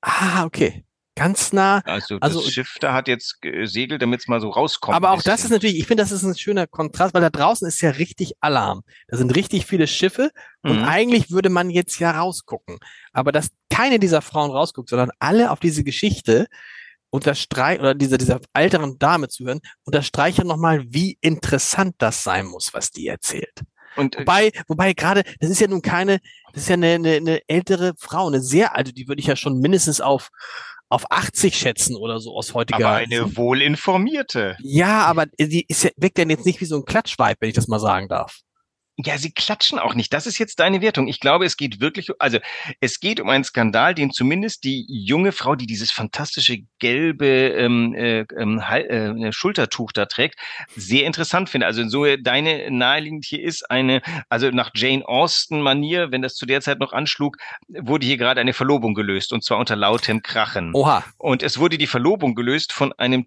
Ah, 0.00 0.44
okay. 0.44 0.84
Ganz 1.16 1.54
nah. 1.54 1.80
Also 1.86 2.18
das 2.18 2.36
also, 2.36 2.50
Schiff 2.50 2.76
da 2.78 2.92
hat 2.92 3.08
jetzt 3.08 3.38
Segel, 3.64 3.98
damit 3.98 4.20
es 4.20 4.28
mal 4.28 4.38
so 4.38 4.50
rauskommt. 4.50 4.94
Aber 4.94 5.12
auch 5.12 5.22
das 5.22 5.44
ist 5.44 5.50
natürlich, 5.50 5.78
ich 5.78 5.86
finde, 5.86 6.02
das 6.02 6.12
ist 6.12 6.22
ein 6.22 6.36
schöner 6.36 6.66
Kontrast, 6.66 7.14
weil 7.14 7.22
da 7.22 7.30
draußen 7.30 7.66
ist 7.66 7.80
ja 7.80 7.90
richtig 7.90 8.34
Alarm. 8.40 8.82
Da 9.08 9.16
sind 9.16 9.34
richtig 9.34 9.64
viele 9.64 9.86
Schiffe 9.86 10.30
und 10.62 10.80
mhm. 10.80 10.84
eigentlich 10.84 11.30
würde 11.30 11.48
man 11.48 11.70
jetzt 11.70 11.98
ja 11.98 12.10
rausgucken. 12.10 12.78
Aber 13.12 13.32
dass 13.32 13.48
keine 13.70 13.98
dieser 13.98 14.20
Frauen 14.20 14.50
rausguckt, 14.50 14.90
sondern 14.90 15.10
alle 15.18 15.50
auf 15.50 15.58
diese 15.58 15.84
Geschichte 15.84 16.48
unterstreichen, 17.08 17.80
oder 17.80 17.94
dieser, 17.94 18.18
dieser 18.18 18.40
älteren 18.52 18.98
Dame 18.98 19.28
zuhören, 19.28 19.60
unterstreichen 19.84 20.46
nochmal, 20.46 20.84
wie 20.86 21.16
interessant 21.22 21.94
das 21.96 22.24
sein 22.24 22.44
muss, 22.44 22.74
was 22.74 22.90
die 22.90 23.06
erzählt. 23.06 23.62
Und, 23.96 24.16
äh, 24.16 24.20
wobei, 24.20 24.52
wobei 24.68 24.92
gerade, 24.92 25.22
das 25.40 25.50
ist 25.50 25.60
ja 25.60 25.68
nun 25.68 25.82
keine, 25.82 26.20
das 26.52 26.62
ist 26.62 26.68
ja 26.68 26.74
eine, 26.74 26.94
eine, 26.94 27.12
eine 27.16 27.40
ältere 27.48 27.94
Frau, 27.98 28.26
eine 28.26 28.40
sehr 28.40 28.76
alte, 28.76 28.92
die 28.92 29.08
würde 29.08 29.20
ich 29.20 29.26
ja 29.26 29.36
schon 29.36 29.58
mindestens 29.58 30.00
auf 30.00 30.30
auf 30.88 31.10
80 31.10 31.56
schätzen 31.56 31.96
oder 31.96 32.20
so 32.20 32.32
aus 32.36 32.54
heutiger. 32.54 32.86
Aber 32.86 32.96
eine 32.98 33.36
wohlinformierte. 33.36 34.56
Ja, 34.60 35.04
aber 35.06 35.26
die 35.26 35.64
ist 35.66 35.82
ja, 35.82 35.90
wirkt 35.96 36.18
ja 36.18 36.24
jetzt 36.26 36.46
nicht 36.46 36.60
wie 36.60 36.64
so 36.64 36.76
ein 36.76 36.84
Klatschweib, 36.84 37.38
wenn 37.40 37.48
ich 37.48 37.56
das 37.56 37.66
mal 37.66 37.80
sagen 37.80 38.08
darf. 38.08 38.38
Ja, 38.98 39.18
sie 39.18 39.30
klatschen 39.30 39.78
auch 39.78 39.94
nicht. 39.94 40.14
Das 40.14 40.26
ist 40.26 40.38
jetzt 40.38 40.58
deine 40.58 40.80
Wertung. 40.80 41.06
Ich 41.06 41.20
glaube, 41.20 41.44
es 41.44 41.58
geht 41.58 41.80
wirklich, 41.80 42.10
also 42.18 42.38
es 42.80 42.98
geht 42.98 43.20
um 43.20 43.28
einen 43.28 43.44
Skandal, 43.44 43.94
den 43.94 44.10
zumindest 44.10 44.64
die 44.64 44.86
junge 44.88 45.32
Frau, 45.32 45.54
die 45.54 45.66
dieses 45.66 45.92
fantastische 45.92 46.60
gelbe 46.78 47.26
ähm, 47.26 47.94
äh, 47.94 48.24
ähm, 48.38 48.58
äh, 48.58 49.32
Schultertuch 49.32 49.92
da 49.92 50.06
trägt, 50.06 50.36
sehr 50.76 51.04
interessant 51.04 51.50
finde. 51.50 51.66
Also 51.66 51.86
so 51.86 52.06
deine 52.16 52.70
naheliegend 52.70 53.26
hier 53.26 53.42
ist 53.42 53.70
eine, 53.70 54.00
also 54.30 54.48
nach 54.50 54.70
Jane 54.74 55.06
Austen-Manier, 55.06 56.10
wenn 56.10 56.22
das 56.22 56.34
zu 56.34 56.46
der 56.46 56.62
Zeit 56.62 56.78
noch 56.78 56.94
anschlug, 56.94 57.36
wurde 57.68 58.06
hier 58.06 58.16
gerade 58.16 58.40
eine 58.40 58.54
Verlobung 58.54 58.94
gelöst 58.94 59.30
und 59.34 59.44
zwar 59.44 59.58
unter 59.58 59.76
lautem 59.76 60.22
Krachen. 60.22 60.70
Oha. 60.72 61.04
Und 61.18 61.42
es 61.42 61.58
wurde 61.58 61.76
die 61.76 61.86
Verlobung 61.86 62.34
gelöst 62.34 62.72
von 62.72 62.94
einem 62.94 63.26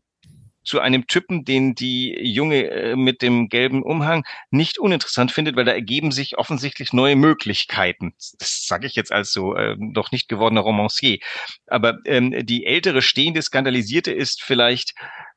zu 0.63 0.79
einem 0.79 1.07
Typen, 1.07 1.45
den 1.45 1.75
die 1.75 2.17
Junge 2.21 2.69
äh, 2.69 2.95
mit 2.95 3.21
dem 3.21 3.49
gelben 3.49 3.83
Umhang 3.83 4.25
nicht 4.51 4.77
uninteressant 4.77 5.31
findet, 5.31 5.55
weil 5.55 5.65
da 5.65 5.71
ergeben 5.71 6.11
sich 6.11 6.37
offensichtlich 6.37 6.93
neue 6.93 7.15
Möglichkeiten. 7.15 8.13
Das 8.37 8.65
sage 8.65 8.87
ich 8.87 8.95
jetzt 8.95 9.11
als 9.11 9.31
so 9.31 9.55
äh, 9.55 9.75
noch 9.77 10.11
nicht 10.11 10.27
gewordener 10.27 10.61
Romancier. 10.61 11.19
Aber 11.67 11.97
ähm, 12.05 12.45
die 12.45 12.65
ältere 12.65 13.01
stehende 13.01 13.41
Skandalisierte 13.41 14.11
ist 14.11 14.43
vielleicht 14.43 14.93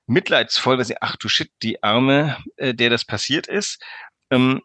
mitleidsvoll, 0.07 0.79
weil 0.79 0.85
sie, 0.85 1.01
ach 1.01 1.17
du 1.17 1.29
Shit, 1.29 1.51
die 1.63 1.83
Arme, 1.83 2.37
äh, 2.57 2.75
der 2.75 2.91
das 2.91 3.05
passiert 3.05 3.47
ist. 3.47 3.83
Ähm, 4.31 4.61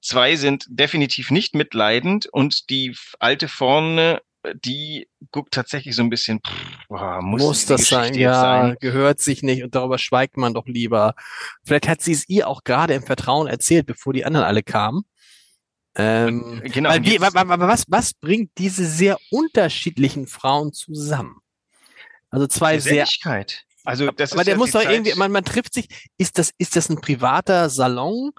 zwei 0.00 0.36
sind 0.36 0.66
definitiv 0.68 1.30
nicht 1.30 1.54
mitleidend 1.54 2.26
und 2.26 2.70
die 2.70 2.96
alte 3.18 3.48
vorne 3.48 4.20
die 4.64 5.08
guckt 5.30 5.54
tatsächlich 5.54 5.94
so 5.94 6.02
ein 6.02 6.10
bisschen, 6.10 6.40
pff, 6.40 6.88
boah, 6.88 7.20
muss, 7.22 7.42
muss 7.42 7.66
das 7.66 7.88
sein? 7.88 8.14
Ja, 8.14 8.40
sein? 8.40 8.76
gehört 8.80 9.20
sich 9.20 9.42
nicht 9.42 9.62
und 9.62 9.74
darüber 9.74 9.98
schweigt 9.98 10.36
man 10.36 10.54
doch 10.54 10.66
lieber. 10.66 11.14
Vielleicht 11.64 11.88
hat 11.88 12.00
sie 12.00 12.12
es 12.12 12.28
ihr 12.28 12.48
auch 12.48 12.64
gerade 12.64 12.94
im 12.94 13.04
Vertrauen 13.04 13.46
erzählt, 13.46 13.86
bevor 13.86 14.12
die 14.12 14.24
anderen 14.24 14.46
alle 14.46 14.62
kamen. 14.62 15.02
Ähm, 15.94 16.62
genau. 16.64 16.90
Weil 16.90 17.04
wie, 17.04 17.18
aber 17.18 17.68
was, 17.68 17.84
was 17.88 18.14
bringt 18.14 18.50
diese 18.58 18.86
sehr 18.86 19.18
unterschiedlichen 19.30 20.26
Frauen 20.26 20.72
zusammen? 20.72 21.36
Also 22.30 22.46
zwei 22.46 22.78
sehr. 22.78 23.06
Also 23.84 24.10
das 24.10 24.32
aber 24.32 24.42
ist 24.42 24.46
der 24.46 24.56
muss 24.56 24.70
doch 24.70 24.88
irgendwie, 24.88 25.14
man, 25.14 25.32
man 25.32 25.44
trifft 25.44 25.74
sich. 25.74 25.88
Ist 26.16 26.38
das, 26.38 26.52
ist 26.56 26.76
das 26.76 26.88
ein 26.88 27.00
privater 27.00 27.68
Salon? 27.68 28.32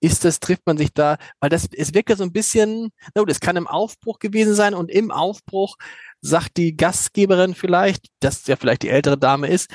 Ist 0.00 0.24
das, 0.24 0.40
trifft 0.40 0.66
man 0.66 0.78
sich 0.78 0.92
da, 0.92 1.18
weil 1.40 1.50
das, 1.50 1.68
es 1.72 1.94
wirkt 1.94 2.10
ja 2.10 2.16
so 2.16 2.24
ein 2.24 2.32
bisschen, 2.32 2.90
no, 3.14 3.24
das 3.24 3.40
kann 3.40 3.56
im 3.56 3.66
Aufbruch 3.66 4.18
gewesen 4.18 4.54
sein 4.54 4.74
und 4.74 4.90
im 4.90 5.10
Aufbruch 5.10 5.76
sagt 6.20 6.56
die 6.56 6.76
Gastgeberin 6.76 7.54
vielleicht, 7.54 8.06
dass 8.20 8.46
ja 8.46 8.56
vielleicht 8.56 8.82
die 8.82 8.88
ältere 8.88 9.18
Dame 9.18 9.48
ist, 9.48 9.70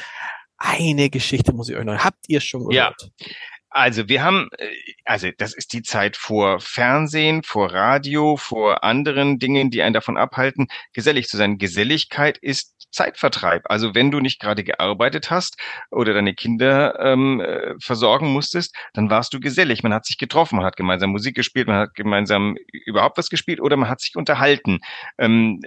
eine 0.57 1.09
Geschichte 1.09 1.53
muss 1.53 1.69
ich 1.69 1.75
euch 1.75 1.83
noch, 1.83 1.97
habt 2.03 2.25
ihr 2.27 2.39
schon 2.39 2.69
gehört? 2.69 2.95
Ja. 3.01 3.27
Also 3.73 4.07
wir 4.07 4.23
haben, 4.23 4.49
äh, 4.59 4.69
also 5.03 5.29
das 5.35 5.53
ist 5.55 5.73
die 5.73 5.81
Zeit 5.81 6.15
vor 6.15 6.59
Fernsehen, 6.59 7.41
vor 7.41 7.73
Radio, 7.73 8.37
vor 8.37 8.83
anderen 8.83 9.39
Dingen, 9.39 9.71
die 9.71 9.81
einen 9.81 9.95
davon 9.95 10.15
abhalten, 10.15 10.67
gesellig 10.93 11.27
zu 11.27 11.37
sein. 11.37 11.57
Geselligkeit 11.57 12.37
ist 12.37 12.87
Zeitvertreib. 12.91 13.63
Also 13.65 13.95
wenn 13.95 14.11
du 14.11 14.19
nicht 14.19 14.39
gerade 14.39 14.63
gearbeitet 14.63 15.31
hast 15.31 15.57
oder 15.89 16.13
deine 16.13 16.35
Kinder 16.35 16.99
ähm, 16.99 17.41
äh, 17.41 17.73
versorgen 17.79 18.31
musstest, 18.31 18.75
dann 18.93 19.09
warst 19.09 19.33
du 19.33 19.39
gesellig. 19.39 19.81
Man 19.81 19.93
hat 19.93 20.05
sich 20.05 20.19
getroffen, 20.19 20.57
man 20.57 20.65
hat 20.65 20.75
gemeinsam 20.77 21.09
Musik 21.09 21.35
gespielt, 21.35 21.67
man 21.67 21.77
hat 21.77 21.95
gemeinsam 21.95 22.55
überhaupt 22.85 23.17
was 23.17 23.29
gespielt 23.29 23.59
oder 23.59 23.75
man 23.75 23.89
hat 23.89 24.01
sich 24.01 24.15
unterhalten. 24.15 24.81
Ähm, 25.17 25.61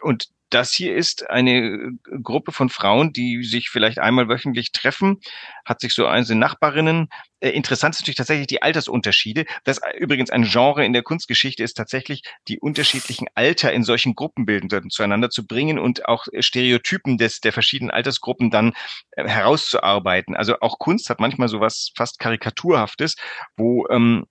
und 0.00 0.28
das 0.52 0.72
hier 0.72 0.94
ist 0.94 1.30
eine 1.30 1.92
Gruppe 2.22 2.52
von 2.52 2.68
Frauen, 2.68 3.12
die 3.12 3.42
sich 3.42 3.70
vielleicht 3.70 3.98
einmal 3.98 4.28
wöchentlich 4.28 4.70
treffen, 4.72 5.18
hat 5.64 5.80
sich 5.80 5.94
so 5.94 6.06
einzelne 6.06 6.40
Nachbarinnen. 6.40 7.08
Äh, 7.40 7.50
interessant 7.50 7.94
ist 7.94 8.02
natürlich 8.02 8.18
tatsächlich 8.18 8.48
die 8.48 8.60
Altersunterschiede. 8.60 9.46
Das 9.64 9.80
übrigens 9.98 10.30
ein 10.30 10.44
Genre 10.44 10.84
in 10.84 10.92
der 10.92 11.02
Kunstgeschichte 11.02 11.62
ist 11.62 11.74
tatsächlich 11.74 12.22
die 12.48 12.60
unterschiedlichen 12.60 13.28
Alter 13.34 13.72
in 13.72 13.82
solchen 13.82 14.14
Gruppenbildern 14.14 14.90
zueinander 14.90 15.30
zu 15.30 15.46
bringen 15.46 15.78
und 15.78 16.06
auch 16.06 16.26
Stereotypen 16.38 17.16
des, 17.16 17.40
der 17.40 17.52
verschiedenen 17.52 17.90
Altersgruppen 17.90 18.50
dann 18.50 18.74
äh, 19.12 19.26
herauszuarbeiten. 19.26 20.36
Also 20.36 20.60
auch 20.60 20.78
Kunst 20.78 21.08
hat 21.08 21.18
manchmal 21.18 21.48
so 21.48 21.60
was 21.60 21.92
fast 21.96 22.18
Karikaturhaftes, 22.18 23.16
wo 23.56 23.86
ähm, 23.88 24.26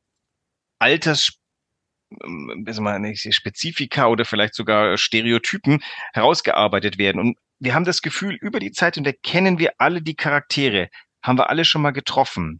Alters 0.77 1.40
ähm, 2.23 2.65
mal, 2.79 3.13
Spezifika 3.15 4.07
oder 4.07 4.25
vielleicht 4.25 4.55
sogar 4.55 4.97
Stereotypen 4.97 5.81
herausgearbeitet 6.13 6.97
werden. 6.97 7.19
Und 7.19 7.37
wir 7.59 7.73
haben 7.73 7.85
das 7.85 8.01
Gefühl, 8.01 8.35
über 8.35 8.59
die 8.59 8.71
Zeit 8.71 8.97
und 8.97 9.05
kennen 9.23 9.59
wir 9.59 9.73
alle 9.77 10.01
die 10.01 10.15
Charaktere, 10.15 10.89
haben 11.21 11.37
wir 11.37 11.49
alle 11.49 11.65
schon 11.65 11.81
mal 11.81 11.91
getroffen. 11.91 12.59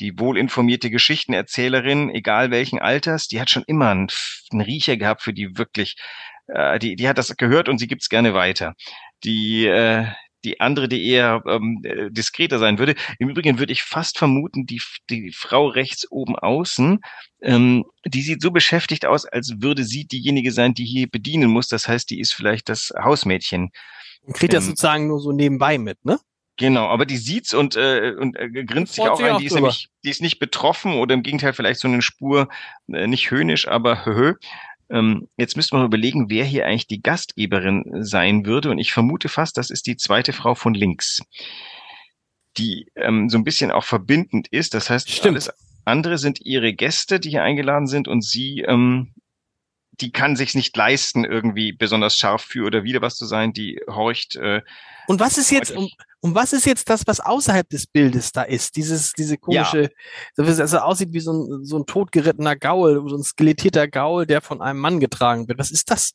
Die 0.00 0.18
wohlinformierte 0.18 0.90
Geschichtenerzählerin, 0.90 2.10
egal 2.10 2.50
welchen 2.50 2.80
Alters, 2.80 3.28
die 3.28 3.40
hat 3.40 3.50
schon 3.50 3.62
immer 3.66 3.90
einen, 3.90 4.08
einen 4.50 4.60
Riecher 4.60 4.96
gehabt 4.96 5.22
für 5.22 5.32
die 5.32 5.56
wirklich, 5.56 5.96
äh, 6.48 6.80
die, 6.80 6.96
die 6.96 7.08
hat 7.08 7.16
das 7.16 7.36
gehört 7.36 7.68
und 7.68 7.78
sie 7.78 7.86
gibt's 7.86 8.08
gerne 8.08 8.34
weiter. 8.34 8.74
Die, 9.22 9.66
äh, 9.66 10.06
die 10.44 10.60
andere, 10.60 10.88
die 10.88 11.08
eher 11.08 11.42
ähm, 11.46 11.80
äh, 11.82 12.10
diskreter 12.10 12.58
sein 12.58 12.78
würde. 12.78 12.94
Im 13.18 13.28
Übrigen 13.28 13.58
würde 13.58 13.72
ich 13.72 13.82
fast 13.82 14.18
vermuten, 14.18 14.66
die, 14.66 14.80
die 15.10 15.32
Frau 15.32 15.66
rechts 15.66 16.10
oben 16.10 16.36
außen, 16.36 17.00
ähm, 17.42 17.84
die 18.06 18.22
sieht 18.22 18.42
so 18.42 18.50
beschäftigt 18.50 19.06
aus, 19.06 19.24
als 19.26 19.60
würde 19.60 19.84
sie 19.84 20.06
diejenige 20.06 20.52
sein, 20.52 20.74
die 20.74 20.84
hier 20.84 21.08
bedienen 21.08 21.50
muss. 21.50 21.68
Das 21.68 21.88
heißt, 21.88 22.08
die 22.10 22.20
ist 22.20 22.32
vielleicht 22.32 22.68
das 22.68 22.92
Hausmädchen. 22.98 23.70
Und 24.22 24.34
kriegt 24.34 24.52
ähm, 24.52 24.58
das 24.58 24.66
sozusagen 24.66 25.08
nur 25.08 25.20
so 25.20 25.32
nebenbei 25.32 25.78
mit, 25.78 26.04
ne? 26.04 26.18
Genau, 26.56 26.86
aber 26.86 27.04
die 27.04 27.16
sieht's 27.16 27.52
und, 27.52 27.74
äh, 27.74 28.12
und 28.16 28.36
äh, 28.36 28.48
grinst 28.64 28.94
sich 28.94 29.04
auch 29.04 29.20
ein. 29.20 29.38
Die 29.38 29.46
ist 29.46 29.54
nämlich, 29.54 29.88
die 30.04 30.10
ist 30.10 30.22
nicht 30.22 30.38
betroffen 30.38 30.94
oder 30.94 31.14
im 31.14 31.24
Gegenteil 31.24 31.52
vielleicht 31.52 31.80
so 31.80 31.88
eine 31.88 32.00
Spur, 32.00 32.48
äh, 32.92 33.08
nicht 33.08 33.30
höhnisch, 33.30 33.66
aber 33.66 34.04
höhö. 34.06 34.34
Ähm, 34.90 35.28
jetzt 35.36 35.56
müsste 35.56 35.76
man 35.76 35.86
überlegen, 35.86 36.30
wer 36.30 36.44
hier 36.44 36.66
eigentlich 36.66 36.86
die 36.86 37.02
Gastgeberin 37.02 37.84
sein 38.04 38.46
würde. 38.46 38.70
Und 38.70 38.78
ich 38.78 38.92
vermute 38.92 39.28
fast, 39.28 39.56
das 39.56 39.70
ist 39.70 39.86
die 39.86 39.96
zweite 39.96 40.32
Frau 40.32 40.54
von 40.54 40.74
links, 40.74 41.22
die 42.56 42.86
ähm, 42.96 43.28
so 43.28 43.38
ein 43.38 43.44
bisschen 43.44 43.70
auch 43.70 43.84
verbindend 43.84 44.48
ist. 44.48 44.74
Das 44.74 44.90
heißt, 44.90 45.10
Stimmt. 45.10 45.34
alles 45.34 45.50
andere 45.84 46.18
sind 46.18 46.40
ihre 46.40 46.72
Gäste, 46.72 47.20
die 47.20 47.30
hier 47.30 47.42
eingeladen 47.42 47.86
sind 47.86 48.08
und 48.08 48.22
sie, 48.22 48.60
ähm, 48.60 49.13
die 50.00 50.12
kann 50.12 50.36
sich's 50.36 50.54
nicht 50.54 50.76
leisten, 50.76 51.24
irgendwie 51.24 51.72
besonders 51.72 52.16
scharf 52.16 52.42
für 52.42 52.66
oder 52.66 52.84
wieder 52.84 53.02
was 53.02 53.16
zu 53.16 53.26
sein. 53.26 53.52
Die 53.52 53.80
horcht. 53.88 54.36
Äh, 54.36 54.62
und 55.06 55.20
was 55.20 55.38
ist 55.38 55.50
jetzt, 55.50 55.70
um, 55.72 55.88
um 56.20 56.34
was 56.34 56.52
ist 56.52 56.66
jetzt 56.66 56.88
das, 56.88 57.06
was 57.06 57.20
außerhalb 57.20 57.68
des 57.68 57.86
Bildes 57.86 58.32
da 58.32 58.42
ist? 58.42 58.76
Dieses, 58.76 59.12
diese 59.12 59.36
komische, 59.36 59.82
ja. 59.82 59.88
das 60.36 60.60
also 60.60 60.78
aussieht 60.78 61.12
wie 61.12 61.20
so 61.20 61.32
ein, 61.32 61.64
so 61.64 61.78
ein 61.78 61.86
totgerittener 61.86 62.56
Gaul, 62.56 63.08
so 63.08 63.16
ein 63.16 63.22
skelettierter 63.22 63.88
Gaul, 63.88 64.26
der 64.26 64.40
von 64.40 64.62
einem 64.62 64.80
Mann 64.80 65.00
getragen 65.00 65.48
wird. 65.48 65.58
Was 65.58 65.70
ist 65.70 65.90
das? 65.90 66.12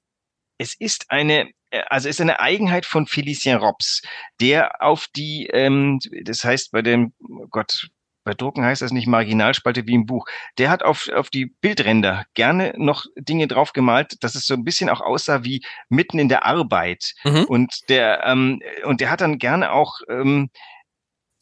Es 0.58 0.76
ist 0.78 1.06
eine, 1.10 1.50
äh, 1.70 1.84
also 1.88 2.10
ist 2.10 2.22
eine 2.22 2.40
Eigenheit 2.40 2.86
von 2.86 3.08
Felicien 3.08 3.58
Robs, 3.58 4.02
der 4.42 4.82
auf 4.82 5.08
die, 5.16 5.48
ähm, 5.54 6.00
das 6.24 6.44
heißt 6.44 6.72
bei 6.72 6.82
dem, 6.82 7.14
oh 7.20 7.48
Gott, 7.50 7.90
bei 8.30 8.36
Drucken 8.36 8.64
heißt 8.64 8.84
das 8.84 8.92
nicht 8.92 9.08
Marginalspalte 9.08 9.88
wie 9.88 9.96
im 9.96 10.06
Buch. 10.06 10.28
Der 10.60 10.70
hat 10.70 10.84
auf, 10.84 11.10
auf 11.10 11.32
die 11.32 11.48
Bildränder 11.48 12.26
gerne 12.36 12.76
noch 12.78 13.06
Dinge 13.16 13.48
drauf 13.48 13.74
gemalt, 13.74 14.24
dass 14.24 14.36
es 14.36 14.46
so 14.46 14.54
ein 14.54 14.64
bisschen 14.64 14.88
auch 14.88 15.02
aussah 15.02 15.44
wie 15.44 15.66
mitten 15.90 16.20
in 16.20 16.30
der 16.30 16.46
Arbeit. 16.46 17.16
Mhm. 17.24 17.46
Und 17.46 17.90
der, 17.90 18.24
ähm, 18.26 18.62
und 18.84 19.02
der 19.02 19.10
hat 19.10 19.22
dann 19.22 19.40
gerne 19.40 19.72
auch 19.72 20.02
ähm, 20.10 20.52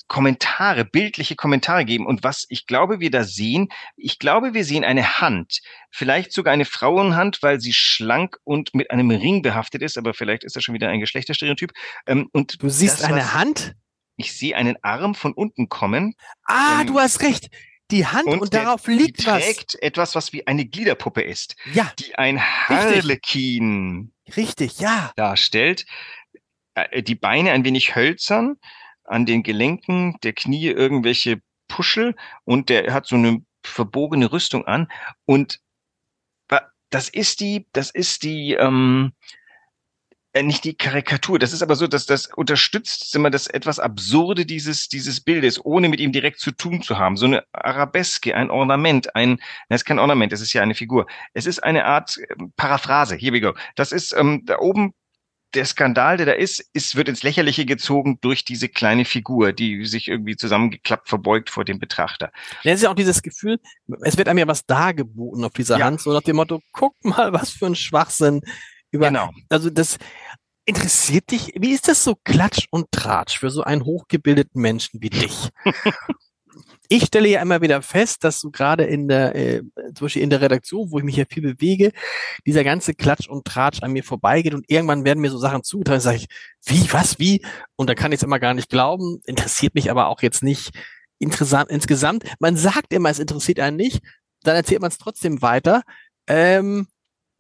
Kommentare, 0.08 0.86
bildliche 0.86 1.36
Kommentare 1.36 1.84
geben. 1.84 2.06
Und 2.06 2.24
was 2.24 2.46
ich 2.48 2.68
glaube, 2.68 3.02
wir 3.02 3.12
da 3.12 3.26
sehen, 3.26 3.68
ich 3.98 4.18
glaube, 4.18 4.54
wir 4.54 4.64
sehen 4.64 4.86
eine 4.86 5.20
Hand, 5.20 5.60
vielleicht 5.92 6.32
sogar 6.32 6.54
eine 6.54 6.64
Frauenhand, 6.64 7.40
weil 7.42 7.60
sie 7.60 7.74
schlank 7.74 8.38
und 8.46 8.74
mit 8.74 8.92
einem 8.92 9.12
Ring 9.12 9.42
behaftet 9.42 9.82
ist, 9.82 9.98
aber 9.98 10.14
vielleicht 10.14 10.46
ist 10.46 10.56
das 10.56 10.64
schon 10.64 10.74
wieder 10.74 10.88
ein 10.88 11.02
Geschlechterstereotyp. 11.02 11.74
Ähm, 12.06 12.30
und 12.32 12.64
du 12.64 12.70
siehst 12.70 13.02
das, 13.02 13.08
eine 13.10 13.34
Hand? 13.34 13.76
Ich 14.18 14.34
sehe 14.38 14.56
einen 14.56 14.78
Arm 14.84 15.16
von 15.16 15.34
unten 15.34 15.70
kommen. 15.70 16.16
Ah, 16.44 16.82
ähm, 16.82 16.88
du 16.88 17.00
hast 17.00 17.22
recht. 17.22 17.50
Die 17.90 18.06
Hand 18.06 18.28
und, 18.28 18.40
und 18.40 18.54
darauf 18.54 18.84
der, 18.84 18.96
liegt 18.96 19.22
die 19.22 19.28
was. 19.28 19.44
trägt 19.44 19.82
etwas, 19.82 20.14
was 20.14 20.34
wie 20.34 20.46
eine 20.46 20.66
Gliederpuppe 20.66 21.22
ist. 21.22 21.56
Ja. 21.74 21.90
Die 22.00 22.16
ein 22.16 22.42
Harlekin. 22.42 24.12
Richtig, 24.36 24.80
ja. 24.80 25.14
Darstellt. 25.16 25.86
Äh, 26.74 27.02
die 27.02 27.16
Beine 27.16 27.52
ein 27.52 27.64
wenig 27.64 27.96
hölzern, 27.96 28.58
an 29.06 29.26
den 29.26 29.42
Gelenken 29.42 30.18
der 30.24 30.34
Knie 30.34 30.68
irgendwelche 30.68 31.42
Puschel 31.70 32.16
und 32.44 32.68
der 32.68 32.94
hat 32.94 33.08
so 33.08 33.16
eine 33.16 33.42
verbogene 33.64 34.34
Rüstung 34.34 34.66
an 34.66 34.92
und 35.26 35.62
das 36.90 37.10
ist 37.10 37.40
die, 37.40 37.68
das 37.74 37.90
ist 37.92 38.24
die, 38.24 38.54
ähm, 38.54 39.14
äh, 40.38 40.44
nicht 40.44 40.64
die 40.64 40.76
Karikatur. 40.76 41.40
Das 41.40 41.54
ist 41.54 41.62
aber 41.62 41.76
so, 41.76 41.88
dass 41.88 42.06
das 42.06 42.28
unterstützt 42.28 43.16
immer 43.16 43.30
das 43.30 43.48
etwas 43.48 43.80
Absurde 43.80 44.46
dieses, 44.46 44.88
dieses 44.88 45.22
Bildes, 45.22 45.64
ohne 45.64 45.90
mit 45.90 46.00
ihm 46.00 46.12
direkt 46.12 46.40
zu 46.40 46.52
tun 46.52 46.82
zu 46.82 46.98
haben. 46.98 47.18
So 47.18 47.26
eine 47.26 47.44
Arabeske, 47.52 48.36
ein 48.36 48.50
Ornament, 48.50 49.16
ein, 49.16 49.40
das 49.70 49.82
ist 49.82 49.86
kein 49.86 50.00
Ornament, 50.00 50.34
es 50.34 50.42
ist 50.42 50.54
ja 50.54 50.62
eine 50.62 50.76
Figur. 50.76 51.08
Es 51.34 51.46
ist 51.46 51.64
eine 51.64 51.86
Art 51.86 52.18
ähm, 52.40 52.54
Paraphrase. 52.56 53.16
Here 53.16 53.34
we 53.34 53.42
go. 53.42 53.54
Das 53.76 53.92
ist 53.92 54.14
ähm, 54.14 54.44
da 54.46 54.60
oben 54.60 54.94
der 55.54 55.66
Skandal, 55.66 56.18
der 56.18 56.26
da 56.26 56.32
ist, 56.34 56.64
ist, 56.74 56.96
wird 56.96 57.08
ins 57.08 57.24
Lächerliche 57.24 57.66
gezogen 57.66 58.20
durch 58.22 58.44
diese 58.44 58.68
kleine 58.68 59.06
Figur, 59.06 59.54
die 59.54 59.86
sich 59.86 60.08
irgendwie 60.08 60.36
zusammengeklappt 60.36 61.08
verbeugt 61.08 61.50
vor 61.50 61.64
dem 61.64 61.80
Betrachter. 61.80 62.32
Ja, 62.64 62.74
es 62.74 62.80
ist 62.80 62.84
ja 62.84 62.92
auch 62.92 62.96
dieses 62.96 63.22
Gefühl, 63.22 63.58
es 64.02 64.18
wird 64.18 64.28
einem 64.28 64.40
ja 64.40 64.48
was 64.48 64.66
dargeboten 64.66 65.46
auf 65.46 65.54
dieser 65.54 65.80
ja. 65.80 65.86
Hand, 65.86 66.02
so 66.02 66.12
nach 66.12 66.22
dem 66.22 66.36
Motto, 66.36 66.62
guck 66.74 66.94
mal, 67.04 67.32
was 67.34 67.50
für 67.52 67.66
ein 67.66 67.76
Schwachsinn. 67.76 68.42
Über, 68.92 69.08
genau. 69.08 69.30
Also 69.50 69.70
das 69.70 69.98
interessiert 70.66 71.32
dich, 71.32 71.54
wie 71.58 71.74
ist 71.74 71.88
das 71.88 72.04
so 72.04 72.16
Klatsch 72.24 72.68
und 72.72 72.92
Tratsch 72.92 73.40
für 73.40 73.50
so 73.50 73.64
einen 73.64 73.86
hochgebildeten 73.86 74.62
Menschen 74.62 75.02
wie 75.02 75.10
dich? 75.10 75.50
ich 76.90 77.06
stelle 77.06 77.30
ja 77.30 77.42
immer 77.42 77.62
wieder 77.62 77.82
fest, 77.82 78.24
dass 78.24 78.42
du 78.42 78.52
gerade 78.52 78.84
in 78.84 79.08
der, 79.08 79.36
äh, 79.36 79.62
zum 79.94 80.06
Beispiel 80.06 80.22
in 80.22 80.30
der 80.30 80.42
Redaktion, 80.42 80.92
wo 80.92 81.00
ich 81.00 81.06
mich 81.06 81.18
ja 81.18 81.26
viel 81.26 81.44
bewege, 81.44 81.92
dieser 82.46 82.64
ganze 82.64 82.94
Klatsch 82.94 83.28
und 83.28 83.46
Tratsch 83.46 83.84
an 83.84 83.92
mir 83.92 84.04
vorbeigeht 84.04 84.54
und 84.54 84.70
irgendwann 84.70 85.06
werden 85.06 85.20
mir 85.20 85.32
so 85.32 85.38
Sachen 85.38 85.64
zugetragen, 85.64 86.02
sage 86.02 86.18
ich, 86.18 86.28
wie, 86.66 86.92
was, 86.92 87.20
wie? 87.20 87.46
Und 87.76 87.90
da 87.90 87.96
kann 87.96 88.12
ich 88.12 88.18
es 88.18 88.24
immer 88.24 88.40
gar 88.40 88.54
nicht 88.54 88.70
glauben, 88.70 89.22
interessiert 89.26 89.76
mich 89.76 89.92
aber 89.92 90.08
auch 90.08 90.22
jetzt 90.22 90.44
nicht 90.44 90.72
interessant 91.20 91.70
insgesamt. 91.70 92.24
Man 92.40 92.58
sagt 92.58 92.94
immer, 92.94 93.10
es 93.10 93.20
interessiert 93.20 93.60
einen 93.60 93.78
nicht, 93.78 94.02
dann 94.44 94.56
erzählt 94.56 94.82
man 94.82 94.92
es 94.92 94.98
trotzdem 94.98 95.42
weiter. 95.42 95.84
Ähm, 96.28 96.88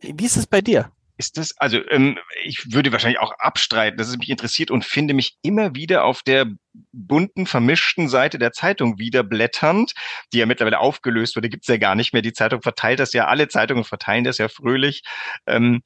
wie 0.01 0.25
ist 0.25 0.37
es 0.37 0.47
bei 0.47 0.61
dir? 0.61 0.91
Ist 1.17 1.37
das, 1.37 1.57
also 1.57 1.79
ähm, 1.89 2.19
ich 2.43 2.71
würde 2.71 2.91
wahrscheinlich 2.91 3.19
auch 3.19 3.33
abstreiten, 3.39 3.97
dass 3.97 4.07
es 4.07 4.17
mich 4.17 4.29
interessiert 4.29 4.69
und 4.69 4.85
finde 4.85 5.13
mich 5.13 5.37
immer 5.41 5.75
wieder 5.75 6.03
auf 6.03 6.21
der 6.21 6.45
bunten, 6.91 7.47
vermischten 7.47 8.07
Seite 8.07 8.37
der 8.37 8.51
Zeitung 8.51 8.99
wieder 8.99 9.23
blätternd, 9.23 9.93
die 10.31 10.37
ja 10.37 10.45
mittlerweile 10.45 10.79
aufgelöst 10.79 11.35
wurde, 11.35 11.49
gibt's 11.49 11.67
ja 11.67 11.77
gar 11.77 11.95
nicht 11.95 12.13
mehr. 12.13 12.21
Die 12.21 12.33
Zeitung 12.33 12.61
verteilt 12.61 12.99
das 12.99 13.13
ja, 13.13 13.25
alle 13.25 13.47
Zeitungen 13.47 13.83
verteilen 13.83 14.23
das 14.23 14.37
ja 14.37 14.47
fröhlich. 14.47 15.01
Ähm, 15.47 15.81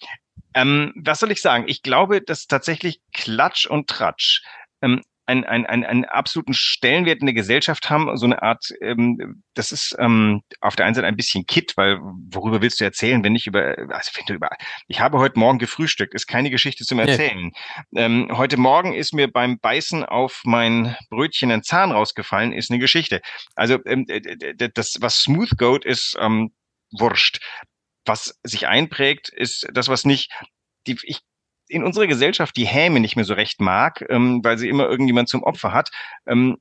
ähm, 0.53 0.93
was 0.95 1.19
soll 1.19 1.31
ich 1.31 1.41
sagen? 1.41 1.65
Ich 1.67 1.81
glaube, 1.81 2.21
dass 2.21 2.47
tatsächlich 2.47 2.99
Klatsch 3.13 3.65
und 3.67 3.87
Tratsch 3.89 4.43
ähm, 4.81 5.01
einen, 5.25 5.43
einen, 5.43 5.65
einen, 5.65 5.83
einen 5.83 6.05
absoluten 6.05 6.53
Stellenwert 6.53 7.19
in 7.19 7.27
der 7.27 7.35
Gesellschaft 7.35 7.89
haben, 7.89 8.15
so 8.17 8.25
eine 8.25 8.41
Art, 8.41 8.65
ähm, 8.81 9.43
das 9.53 9.71
ist 9.71 9.95
ähm, 9.99 10.41
auf 10.59 10.75
der 10.75 10.85
einen 10.85 10.95
Seite 10.95 11.07
ein 11.07 11.15
bisschen 11.15 11.45
Kit, 11.45 11.73
weil 11.77 11.99
worüber 12.29 12.61
willst 12.61 12.79
du 12.79 12.83
erzählen, 12.83 13.23
wenn 13.23 13.33
nicht 13.33 13.47
über, 13.47 13.75
also 13.89 14.11
wenn 14.15 14.25
du 14.25 14.33
über, 14.33 14.49
ich 14.87 14.99
habe 14.99 15.19
heute 15.19 15.39
Morgen 15.39 15.59
gefrühstückt, 15.59 16.13
ist 16.13 16.27
keine 16.27 16.49
Geschichte 16.49 16.85
zum 16.85 16.99
Erzählen. 16.99 17.51
Ja. 17.91 18.05
Ähm, 18.05 18.29
heute 18.33 18.57
Morgen 18.57 18.93
ist 18.93 19.13
mir 19.13 19.31
beim 19.31 19.59
Beißen 19.59 20.03
auf 20.05 20.41
mein 20.43 20.95
Brötchen 21.09 21.51
ein 21.51 21.63
Zahn 21.63 21.91
rausgefallen, 21.91 22.53
ist 22.53 22.71
eine 22.71 22.79
Geschichte. 22.79 23.21
Also 23.55 23.79
ähm, 23.85 24.05
das, 24.73 24.97
was 24.99 25.19
Smooth 25.19 25.57
Goat 25.57 25.85
ist, 25.85 26.17
ähm, 26.19 26.51
wurscht. 26.91 27.39
Was 28.05 28.39
sich 28.43 28.67
einprägt, 28.67 29.29
ist 29.29 29.67
das, 29.71 29.87
was 29.87 30.05
nicht 30.05 30.31
die, 30.87 30.97
ich 31.03 31.19
in 31.71 31.83
unserer 31.83 32.07
Gesellschaft 32.07 32.57
die 32.57 32.67
Häme 32.67 32.99
nicht 32.99 33.15
mehr 33.15 33.25
so 33.25 33.33
recht 33.33 33.61
mag, 33.61 34.05
ähm, 34.09 34.41
weil 34.43 34.57
sie 34.57 34.69
immer 34.69 34.89
irgendjemand 34.89 35.29
zum 35.29 35.43
Opfer 35.43 35.73
hat, 35.73 35.89
ähm, 36.27 36.57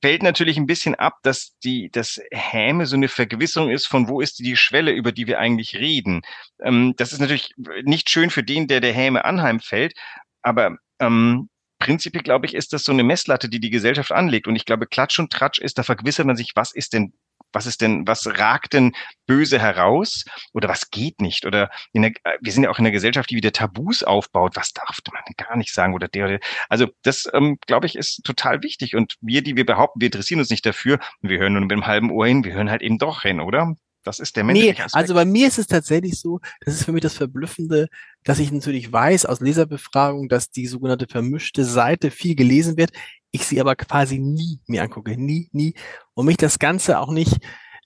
fällt 0.00 0.22
natürlich 0.22 0.56
ein 0.56 0.66
bisschen 0.66 0.94
ab, 0.94 1.18
dass 1.22 1.56
die, 1.64 1.90
das 1.90 2.20
Häme 2.30 2.86
so 2.86 2.96
eine 2.96 3.08
Vergewisserung 3.08 3.70
ist, 3.70 3.86
von 3.86 4.08
wo 4.08 4.20
ist 4.20 4.38
die 4.38 4.56
Schwelle, 4.56 4.92
über 4.92 5.12
die 5.12 5.26
wir 5.26 5.38
eigentlich 5.38 5.76
reden. 5.76 6.22
Ähm, 6.62 6.94
das 6.96 7.12
ist 7.12 7.20
natürlich 7.20 7.52
nicht 7.82 8.10
schön 8.10 8.30
für 8.30 8.42
den, 8.42 8.68
der 8.68 8.80
der 8.80 8.92
Häme 8.92 9.24
anheimfällt, 9.24 9.94
aber 10.42 10.76
ähm, 11.00 11.48
prinzipiell, 11.78 12.22
glaube 12.22 12.46
ich, 12.46 12.54
ist 12.54 12.72
das 12.72 12.84
so 12.84 12.92
eine 12.92 13.02
Messlatte, 13.02 13.48
die 13.48 13.58
die 13.58 13.70
Gesellschaft 13.70 14.12
anlegt. 14.12 14.46
Und 14.46 14.54
ich 14.56 14.64
glaube, 14.64 14.86
Klatsch 14.86 15.18
und 15.18 15.32
Tratsch 15.32 15.58
ist, 15.58 15.78
da 15.78 15.82
vergewissert 15.82 16.26
man 16.26 16.36
sich, 16.36 16.52
was 16.54 16.72
ist 16.72 16.92
denn 16.92 17.12
was 17.52 17.66
ist 17.66 17.80
denn, 17.80 18.06
was 18.06 18.26
ragt 18.38 18.72
denn 18.72 18.92
böse 19.26 19.58
heraus 19.58 20.24
oder 20.52 20.68
was 20.68 20.90
geht 20.90 21.20
nicht? 21.20 21.46
Oder 21.46 21.70
in 21.92 22.02
der, 22.02 22.12
wir 22.40 22.52
sind 22.52 22.64
ja 22.64 22.70
auch 22.70 22.78
in 22.78 22.84
einer 22.84 22.92
Gesellschaft, 22.92 23.30
die 23.30 23.36
wieder 23.36 23.52
Tabus 23.52 24.02
aufbaut. 24.02 24.56
Was 24.56 24.72
darf 24.72 24.98
man 25.12 25.22
gar 25.36 25.56
nicht 25.56 25.72
sagen 25.72 25.94
oder 25.94 26.08
der, 26.08 26.26
oder 26.26 26.38
also 26.68 26.86
das, 27.02 27.28
ähm, 27.32 27.58
glaube 27.66 27.86
ich, 27.86 27.96
ist 27.96 28.24
total 28.24 28.62
wichtig. 28.62 28.96
Und 28.96 29.16
wir, 29.20 29.42
die 29.42 29.56
wir 29.56 29.66
behaupten, 29.66 30.00
wir 30.00 30.06
interessieren 30.06 30.40
uns 30.40 30.50
nicht 30.50 30.66
dafür, 30.66 30.98
wir 31.20 31.38
hören 31.38 31.52
nur 31.52 31.62
mit 31.62 31.70
dem 31.70 31.86
halben 31.86 32.10
Ohr 32.10 32.26
hin, 32.26 32.44
wir 32.44 32.52
hören 32.52 32.70
halt 32.70 32.82
eben 32.82 32.98
doch 32.98 33.22
hin, 33.22 33.40
oder? 33.40 33.76
Das 34.04 34.18
ist 34.18 34.36
der 34.36 34.44
menschliche 34.44 34.82
nee, 34.82 34.88
Also 34.92 35.14
bei 35.14 35.24
mir 35.24 35.46
ist 35.46 35.58
es 35.58 35.66
tatsächlich 35.66 36.18
so, 36.18 36.40
das 36.60 36.74
ist 36.74 36.84
für 36.84 36.92
mich 36.92 37.02
das 37.02 37.14
Verblüffende, 37.14 37.88
dass 38.24 38.38
ich 38.38 38.52
natürlich 38.52 38.92
weiß 38.92 39.26
aus 39.26 39.40
Leserbefragung, 39.40 40.28
dass 40.28 40.50
die 40.50 40.66
sogenannte 40.66 41.06
vermischte 41.06 41.64
Seite 41.64 42.10
viel 42.10 42.34
gelesen 42.34 42.76
wird 42.76 42.92
ich 43.32 43.46
sie 43.46 43.60
aber 43.60 43.74
quasi 43.74 44.18
nie 44.18 44.60
mir 44.66 44.82
angucke, 44.82 45.16
nie, 45.16 45.48
nie. 45.52 45.74
Und 46.14 46.26
mich 46.26 46.36
das 46.36 46.58
Ganze 46.58 47.00
auch 47.00 47.10
nicht, 47.10 47.38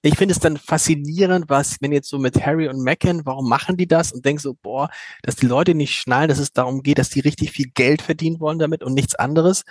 ich 0.03 0.17
finde 0.17 0.33
es 0.33 0.41
dann 0.41 0.57
faszinierend, 0.57 1.49
was, 1.49 1.79
wenn 1.81 1.93
jetzt 1.93 2.09
so 2.09 2.19
mit 2.19 2.45
Harry 2.45 2.69
und 2.69 2.83
Meghan, 2.83 3.25
warum 3.25 3.49
machen 3.49 3.77
die 3.77 3.87
das? 3.87 4.13
Und 4.13 4.25
denk 4.25 4.41
so, 4.41 4.55
boah, 4.55 4.91
dass 5.23 5.37
die 5.37 5.47
Leute 5.47 5.75
nicht 5.75 5.95
schnallen, 5.95 6.29
dass 6.29 6.39
es 6.39 6.53
darum 6.53 6.83
geht, 6.83 6.99
dass 6.99 7.11
die 7.11 7.21
richtig 7.21 7.53
viel 7.53 7.71
Geld 7.75 8.03
verdienen 8.03 8.41
wollen 8.41 8.59
damit 8.59 8.83
und 8.83 8.95
nichts 8.95 9.15
anderes. 9.15 9.65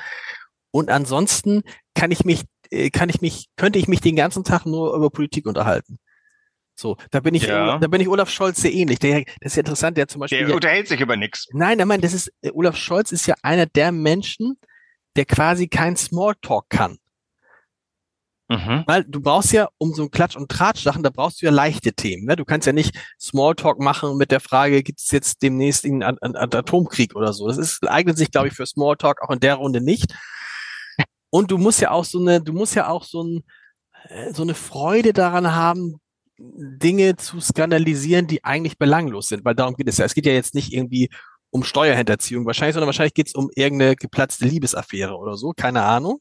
Und 0.72 0.90
ansonsten 0.90 1.62
kann 1.94 2.12
ich 2.12 2.26
mich, 2.26 2.44
äh, 2.72 2.90
kann 2.90 3.10
ich 3.10 3.22
mich, 3.22 3.48
könnte 3.56 3.80
ich 3.80 3.88
mich 3.88 4.02
den 4.02 4.16
ganzen 4.16 4.44
Tag 4.44 4.66
nur 4.66 4.96
über 4.96 5.10
Politik 5.10 5.46
unterhalten. 5.46 6.00
So, 6.76 6.98
da 7.10 7.22
bin 7.22 7.34
ich, 7.34 7.44
ja. 7.44 7.78
da 7.78 7.88
bin 7.88 8.02
ich 8.02 8.10
Olaf 8.10 8.30
Scholz 8.30 8.62
sehr 8.62 8.74
ähnlich. 8.74 9.00
Der, 9.00 9.24
das 9.40 9.54
ist 9.54 9.56
ja 9.56 9.62
interessant, 9.62 9.98
der 9.98 10.08
zum 10.08 10.20
Beispiel. 10.20 10.46
Der 10.46 10.56
unterhält 10.56 10.90
sich 10.90 11.00
über 11.00 11.16
nichts. 11.16 11.48
Nein, 11.54 11.78
meine, 11.88 12.02
das 12.02 12.14
ist, 12.14 12.32
äh, 12.42 12.52
Olaf 12.52 12.76
Scholz 12.76 13.12
ist 13.14 13.26
ja 13.28 13.36
einer 13.42 13.66
der 13.66 13.94
Menschen, 13.94 14.58
der 15.16 15.26
quasi 15.26 15.68
kein 15.68 15.96
Smalltalk 15.96 16.70
kann. 16.70 16.98
Mhm. 18.48 18.84
Weil 18.86 19.04
du 19.06 19.22
brauchst 19.22 19.54
ja, 19.54 19.70
um 19.78 19.94
so 19.94 20.04
ein 20.04 20.12
Klatsch- 20.12 20.36
und 20.36 20.52
Tratsch-Sachen, 20.52 21.02
da 21.02 21.10
brauchst 21.10 21.42
du 21.42 21.48
ja 21.48 21.52
leichte 21.52 21.94
Themen. 21.94 22.26
Ne? 22.26 22.36
Du 22.36 22.46
kannst 22.46 22.68
ja 22.68 22.74
nicht 22.74 22.96
Smalltalk 23.20 23.80
machen 23.80 24.18
mit 24.18 24.30
der 24.30 24.40
Frage, 24.40 24.84
gibt 24.84 25.00
es 25.00 25.10
jetzt 25.12 25.42
demnächst 25.42 25.86
einen, 25.86 26.04
einen, 26.04 26.20
einen 26.20 26.54
Atomkrieg 26.54 27.16
oder 27.16 27.34
so. 27.34 27.48
Das 27.48 27.58
ist, 27.58 27.88
eignet 27.88 28.18
sich, 28.18 28.32
glaube 28.32 28.50
ich, 28.50 28.54
für 28.54 28.66
Smalltalk 28.68 29.22
auch 29.22 29.32
in 29.32 29.40
der 29.40 29.56
Runde 29.56 29.82
nicht. 29.82 30.14
Und 31.32 31.52
du 31.52 31.58
musst 31.58 31.82
ja 31.82 31.92
auch 31.92 32.06
so 32.06 32.20
eine, 32.20 32.42
du 32.42 32.54
musst 32.54 32.76
ja 32.76 32.88
auch 32.88 33.04
so, 33.04 33.24
ein, 33.24 33.44
äh, 34.10 34.32
so 34.32 34.44
eine 34.44 34.54
Freude 34.54 35.12
daran 35.12 35.54
haben, 35.56 36.00
Dinge 36.38 37.16
zu 37.16 37.40
skandalisieren, 37.40 38.28
die 38.28 38.44
eigentlich 38.44 38.78
belanglos 38.78 39.30
sind, 39.30 39.46
weil 39.46 39.56
darum 39.56 39.76
geht 39.76 39.88
es 39.88 39.98
ja. 39.98 40.06
Es 40.06 40.14
geht 40.14 40.26
ja 40.26 40.34
jetzt 40.34 40.56
nicht 40.56 40.74
irgendwie 40.74 41.10
um 41.50 41.64
Steuerhinterziehung 41.64 42.46
wahrscheinlich, 42.46 42.74
sondern 42.74 42.88
wahrscheinlich 42.88 43.14
geht 43.14 43.28
es 43.28 43.36
um 43.36 43.50
irgendeine 43.56 43.96
geplatzte 43.96 44.46
Liebesaffäre 44.46 45.16
oder 45.16 45.38
so, 45.38 45.54
keine 45.56 45.84
Ahnung. 45.84 46.20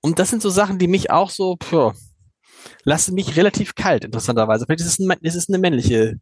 Und 0.00 0.18
das 0.18 0.30
sind 0.30 0.42
so 0.42 0.50
Sachen, 0.50 0.78
die 0.78 0.88
mich 0.88 1.10
auch 1.10 1.30
so, 1.30 1.56
pff, 1.56 1.92
lassen 2.84 3.14
mich 3.14 3.36
relativ 3.36 3.74
kalt, 3.74 4.04
interessanterweise. 4.04 4.64
Vielleicht 4.66 4.80
ist 4.80 4.86
es, 4.86 4.98
ein, 4.98 5.10
ist 5.22 5.34
es 5.34 5.48
eine 5.48 5.58
männliche 5.58 6.20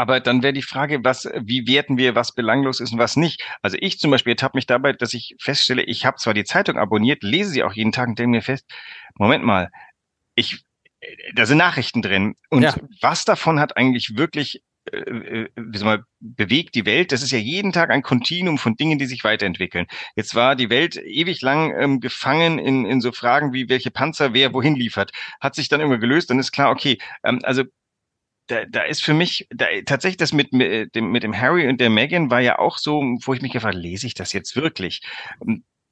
aber 0.00 0.18
dann 0.18 0.42
wäre 0.42 0.54
die 0.54 0.62
Frage, 0.62 1.04
was, 1.04 1.28
wie 1.42 1.66
werten 1.66 1.98
wir, 1.98 2.14
was 2.14 2.32
belanglos 2.34 2.80
ist 2.80 2.90
und 2.90 2.98
was 2.98 3.16
nicht? 3.16 3.44
Also 3.60 3.76
ich 3.78 3.98
zum 3.98 4.10
Beispiel 4.10 4.32
ertappe 4.32 4.56
mich 4.56 4.64
dabei, 4.64 4.94
dass 4.94 5.12
ich 5.12 5.36
feststelle, 5.38 5.82
ich 5.82 6.06
habe 6.06 6.16
zwar 6.16 6.32
die 6.32 6.44
Zeitung 6.44 6.78
abonniert, 6.78 7.22
lese 7.22 7.50
sie 7.50 7.62
auch 7.62 7.74
jeden 7.74 7.92
Tag 7.92 8.08
und 8.08 8.18
denke 8.18 8.30
mir 8.30 8.40
fest, 8.40 8.64
Moment 9.18 9.44
mal, 9.44 9.68
ich, 10.34 10.64
da 11.34 11.46
sind 11.46 11.58
Nachrichten 11.58 12.02
drin. 12.02 12.34
Und 12.48 12.62
ja. 12.62 12.74
was 13.00 13.24
davon 13.24 13.60
hat 13.60 13.76
eigentlich 13.76 14.16
wirklich 14.16 14.62
äh, 14.92 14.96
äh, 14.96 15.48
wie 15.56 15.78
soll 15.78 15.86
man, 15.86 16.04
bewegt 16.20 16.74
die 16.74 16.86
Welt. 16.86 17.12
Das 17.12 17.22
ist 17.22 17.32
ja 17.32 17.38
jeden 17.38 17.72
Tag 17.72 17.90
ein 17.90 18.02
Kontinuum 18.02 18.58
von 18.58 18.76
Dingen, 18.76 18.98
die 18.98 19.06
sich 19.06 19.24
weiterentwickeln. 19.24 19.86
Jetzt 20.16 20.34
war 20.34 20.56
die 20.56 20.70
Welt 20.70 20.96
ewig 20.96 21.42
lang 21.42 21.74
ähm, 21.78 22.00
gefangen 22.00 22.58
in, 22.58 22.86
in 22.86 23.00
so 23.00 23.12
Fragen 23.12 23.52
wie, 23.52 23.68
welche 23.68 23.90
Panzer 23.90 24.32
wer 24.32 24.52
wohin 24.54 24.74
liefert. 24.74 25.12
Hat 25.40 25.54
sich 25.54 25.68
dann 25.68 25.80
immer 25.80 25.98
gelöst, 25.98 26.30
dann 26.30 26.38
ist 26.38 26.52
klar, 26.52 26.70
okay, 26.70 26.98
ähm, 27.24 27.40
also 27.42 27.64
da, 28.46 28.64
da 28.64 28.82
ist 28.82 29.02
für 29.02 29.14
mich 29.14 29.46
da, 29.50 29.66
tatsächlich 29.86 30.16
das 30.16 30.32
mit, 30.32 30.52
mit, 30.52 30.94
dem, 30.94 31.12
mit 31.12 31.22
dem 31.22 31.38
Harry 31.38 31.68
und 31.68 31.80
der 31.80 31.90
Megan 31.90 32.30
war 32.30 32.40
ja 32.40 32.58
auch 32.58 32.78
so, 32.78 33.00
wo 33.22 33.34
ich 33.34 33.42
mich 33.42 33.52
gefragt, 33.52 33.76
lese 33.76 34.06
ich 34.06 34.14
das 34.14 34.32
jetzt 34.32 34.56
wirklich? 34.56 35.02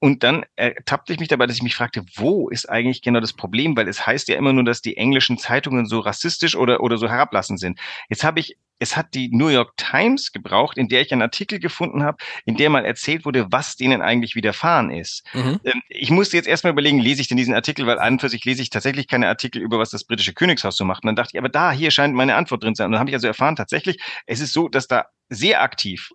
Und 0.00 0.22
dann 0.22 0.44
ertappte 0.56 1.12
ich 1.12 1.18
mich 1.18 1.28
dabei, 1.28 1.46
dass 1.46 1.56
ich 1.56 1.62
mich 1.62 1.74
fragte, 1.74 2.04
wo 2.14 2.48
ist 2.48 2.68
eigentlich 2.68 3.02
genau 3.02 3.20
das 3.20 3.32
Problem? 3.32 3.76
Weil 3.76 3.88
es 3.88 4.06
heißt 4.06 4.28
ja 4.28 4.36
immer 4.36 4.52
nur, 4.52 4.64
dass 4.64 4.80
die 4.80 4.96
englischen 4.96 5.38
Zeitungen 5.38 5.86
so 5.86 6.00
rassistisch 6.00 6.54
oder, 6.56 6.80
oder 6.80 6.98
so 6.98 7.08
herablassend 7.08 7.58
sind. 7.58 7.80
Jetzt 8.08 8.24
habe 8.24 8.40
ich 8.40 8.56
es 8.78 8.96
hat 8.96 9.14
die 9.14 9.28
New 9.28 9.48
York 9.48 9.76
Times 9.76 10.32
gebraucht, 10.32 10.78
in 10.78 10.88
der 10.88 11.02
ich 11.02 11.12
einen 11.12 11.22
Artikel 11.22 11.58
gefunden 11.58 12.02
habe, 12.02 12.18
in 12.44 12.56
der 12.56 12.70
mal 12.70 12.84
erzählt 12.84 13.24
wurde, 13.24 13.46
was 13.50 13.76
denen 13.76 14.02
eigentlich 14.02 14.34
widerfahren 14.34 14.90
ist. 14.90 15.24
Mhm. 15.34 15.60
Ähm, 15.64 15.82
ich 15.88 16.10
musste 16.10 16.36
jetzt 16.36 16.48
erstmal 16.48 16.72
überlegen, 16.72 17.00
lese 17.00 17.20
ich 17.20 17.28
denn 17.28 17.36
diesen 17.36 17.54
Artikel, 17.54 17.86
weil 17.86 17.98
an 17.98 18.14
und 18.14 18.20
für 18.20 18.28
sich 18.28 18.44
lese 18.44 18.62
ich 18.62 18.70
tatsächlich 18.70 19.08
keine 19.08 19.28
Artikel 19.28 19.60
über, 19.60 19.78
was 19.78 19.90
das 19.90 20.04
britische 20.04 20.32
Königshaus 20.32 20.76
so 20.76 20.84
macht. 20.84 21.02
Und 21.02 21.08
dann 21.08 21.16
dachte 21.16 21.30
ich, 21.34 21.38
aber 21.38 21.48
da, 21.48 21.72
hier 21.72 21.90
scheint 21.90 22.14
meine 22.14 22.36
Antwort 22.36 22.62
drin 22.62 22.74
zu 22.74 22.78
sein. 22.78 22.86
Und 22.86 22.92
dann 22.92 23.00
habe 23.00 23.10
ich 23.10 23.16
also 23.16 23.26
erfahren, 23.26 23.56
tatsächlich, 23.56 23.98
es 24.26 24.40
ist 24.40 24.52
so, 24.52 24.68
dass 24.68 24.86
da 24.86 25.06
sehr 25.28 25.62
aktiv 25.62 26.12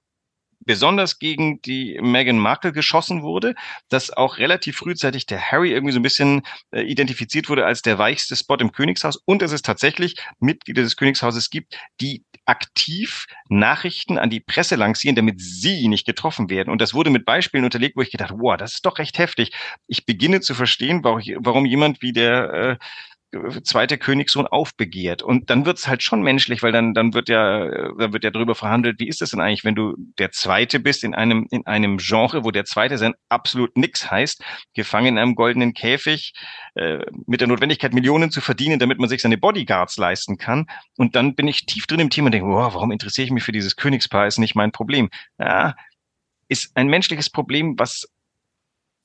besonders 0.66 1.20
gegen 1.20 1.62
die 1.62 2.00
Meghan 2.02 2.38
Markle 2.38 2.72
geschossen 2.72 3.24
wurde, 3.24 3.56
dass 3.90 4.12
auch 4.12 4.38
relativ 4.38 4.78
frühzeitig 4.78 5.26
der 5.26 5.52
Harry 5.52 5.72
irgendwie 5.72 5.94
so 5.94 6.00
ein 6.00 6.04
bisschen 6.04 6.42
äh, 6.72 6.82
identifiziert 6.82 7.50
wurde 7.50 7.66
als 7.66 7.82
der 7.82 7.98
weichste 7.98 8.36
Spot 8.36 8.56
im 8.56 8.72
Königshaus 8.72 9.18
und 9.26 9.42
dass 9.42 9.52
es 9.52 9.62
tatsächlich 9.62 10.16
Mitglieder 10.40 10.84
des 10.84 10.96
Königshauses 10.96 11.50
gibt, 11.50 11.78
die 12.02 12.24
aktiv 12.46 13.26
Nachrichten 13.50 14.18
an 14.18 14.30
die 14.30 14.40
Presse 14.40 14.76
lancieren, 14.76 15.16
damit 15.16 15.40
sie 15.40 15.88
nicht 15.88 16.06
getroffen 16.06 16.50
werden. 16.50 16.70
Und 16.70 16.82
das 16.82 16.94
wurde 16.94 17.10
mit 17.10 17.26
Beispielen 17.26 17.64
unterlegt, 17.64 17.96
wo 17.96 18.02
ich 18.02 18.12
gedacht, 18.12 18.34
wow, 18.38 18.58
das 18.58 18.76
ist 18.76 18.86
doch 18.86 18.98
recht 18.98 19.18
heftig. 19.18 19.52
Ich 19.88 20.06
beginne 20.06 20.42
zu 20.42 20.54
verstehen, 20.54 21.04
warum 21.04 21.66
jemand 21.66 22.02
wie 22.02 22.12
der 22.12 22.54
äh, 22.54 22.78
zweite 23.64 23.98
Königssohn 23.98 24.48
aufbegehrt. 24.48 25.22
Und 25.22 25.50
dann 25.50 25.66
wird's 25.66 25.88
halt 25.88 26.04
schon 26.04 26.22
menschlich, 26.22 26.64
weil 26.64 26.72
dann, 26.72 26.94
dann 26.94 27.14
wird 27.14 27.30
ja, 27.30 27.68
dann 27.98 28.14
wird 28.14 28.24
ja 28.24 28.32
darüber 28.32 28.56
verhandelt, 28.56 29.00
wie 29.00 29.08
ist 29.08 29.22
das 29.22 29.32
denn 29.32 29.42
eigentlich, 29.42 29.64
wenn 29.64 29.76
du 29.76 29.96
der 30.18 30.32
Zweite 30.32 30.80
bist 30.80 31.04
in 31.04 31.14
einem, 31.14 31.48
in 31.52 31.66
einem 31.66 31.98
Genre, 31.98 32.44
wo 32.44 32.52
der 32.52 32.66
Zweite 32.66 32.98
sein 32.98 33.14
absolut 33.30 33.76
nix 33.78 34.10
heißt, 34.10 34.44
gefangen 34.74 35.08
in 35.08 35.18
einem 35.18 35.36
goldenen 35.36 35.74
Käfig, 35.74 36.34
äh, 36.76 37.00
mit 37.26 37.42
der 37.42 37.48
Notwendigkeit, 37.48 37.94
Millionen 37.94 38.32
zu 38.32 38.42
verdienen, 38.42 38.80
damit 38.80 39.00
man 39.00 39.10
sich 39.10 39.22
seine 39.22 39.38
Bodyguards 39.38 39.98
leisten 39.98 40.38
kann. 40.38 40.68
Und 40.98 41.16
dann 41.16 41.36
bin 41.36 41.48
ich 41.48 41.66
tief 41.66 41.88
drin 41.88 42.00
im 42.00 42.10
Thema 42.10 42.28
und 42.28 42.34
denke, 42.34 42.48
wow, 42.48 42.74
warum 42.74 42.92
interessiere 42.92 43.26
ich 43.26 43.32
mich 43.32 43.44
für 43.44 43.52
dieses 43.52 43.76
Königspaar? 43.76 44.28
Ist 44.28 44.40
nicht 44.40 44.56
mein 44.56 44.72
Problem. 44.72 45.10
Ja, 45.40 45.76
ist 46.48 46.76
ein 46.76 46.88
menschliches 46.88 47.30
Problem, 47.30 47.76
was 47.78 48.08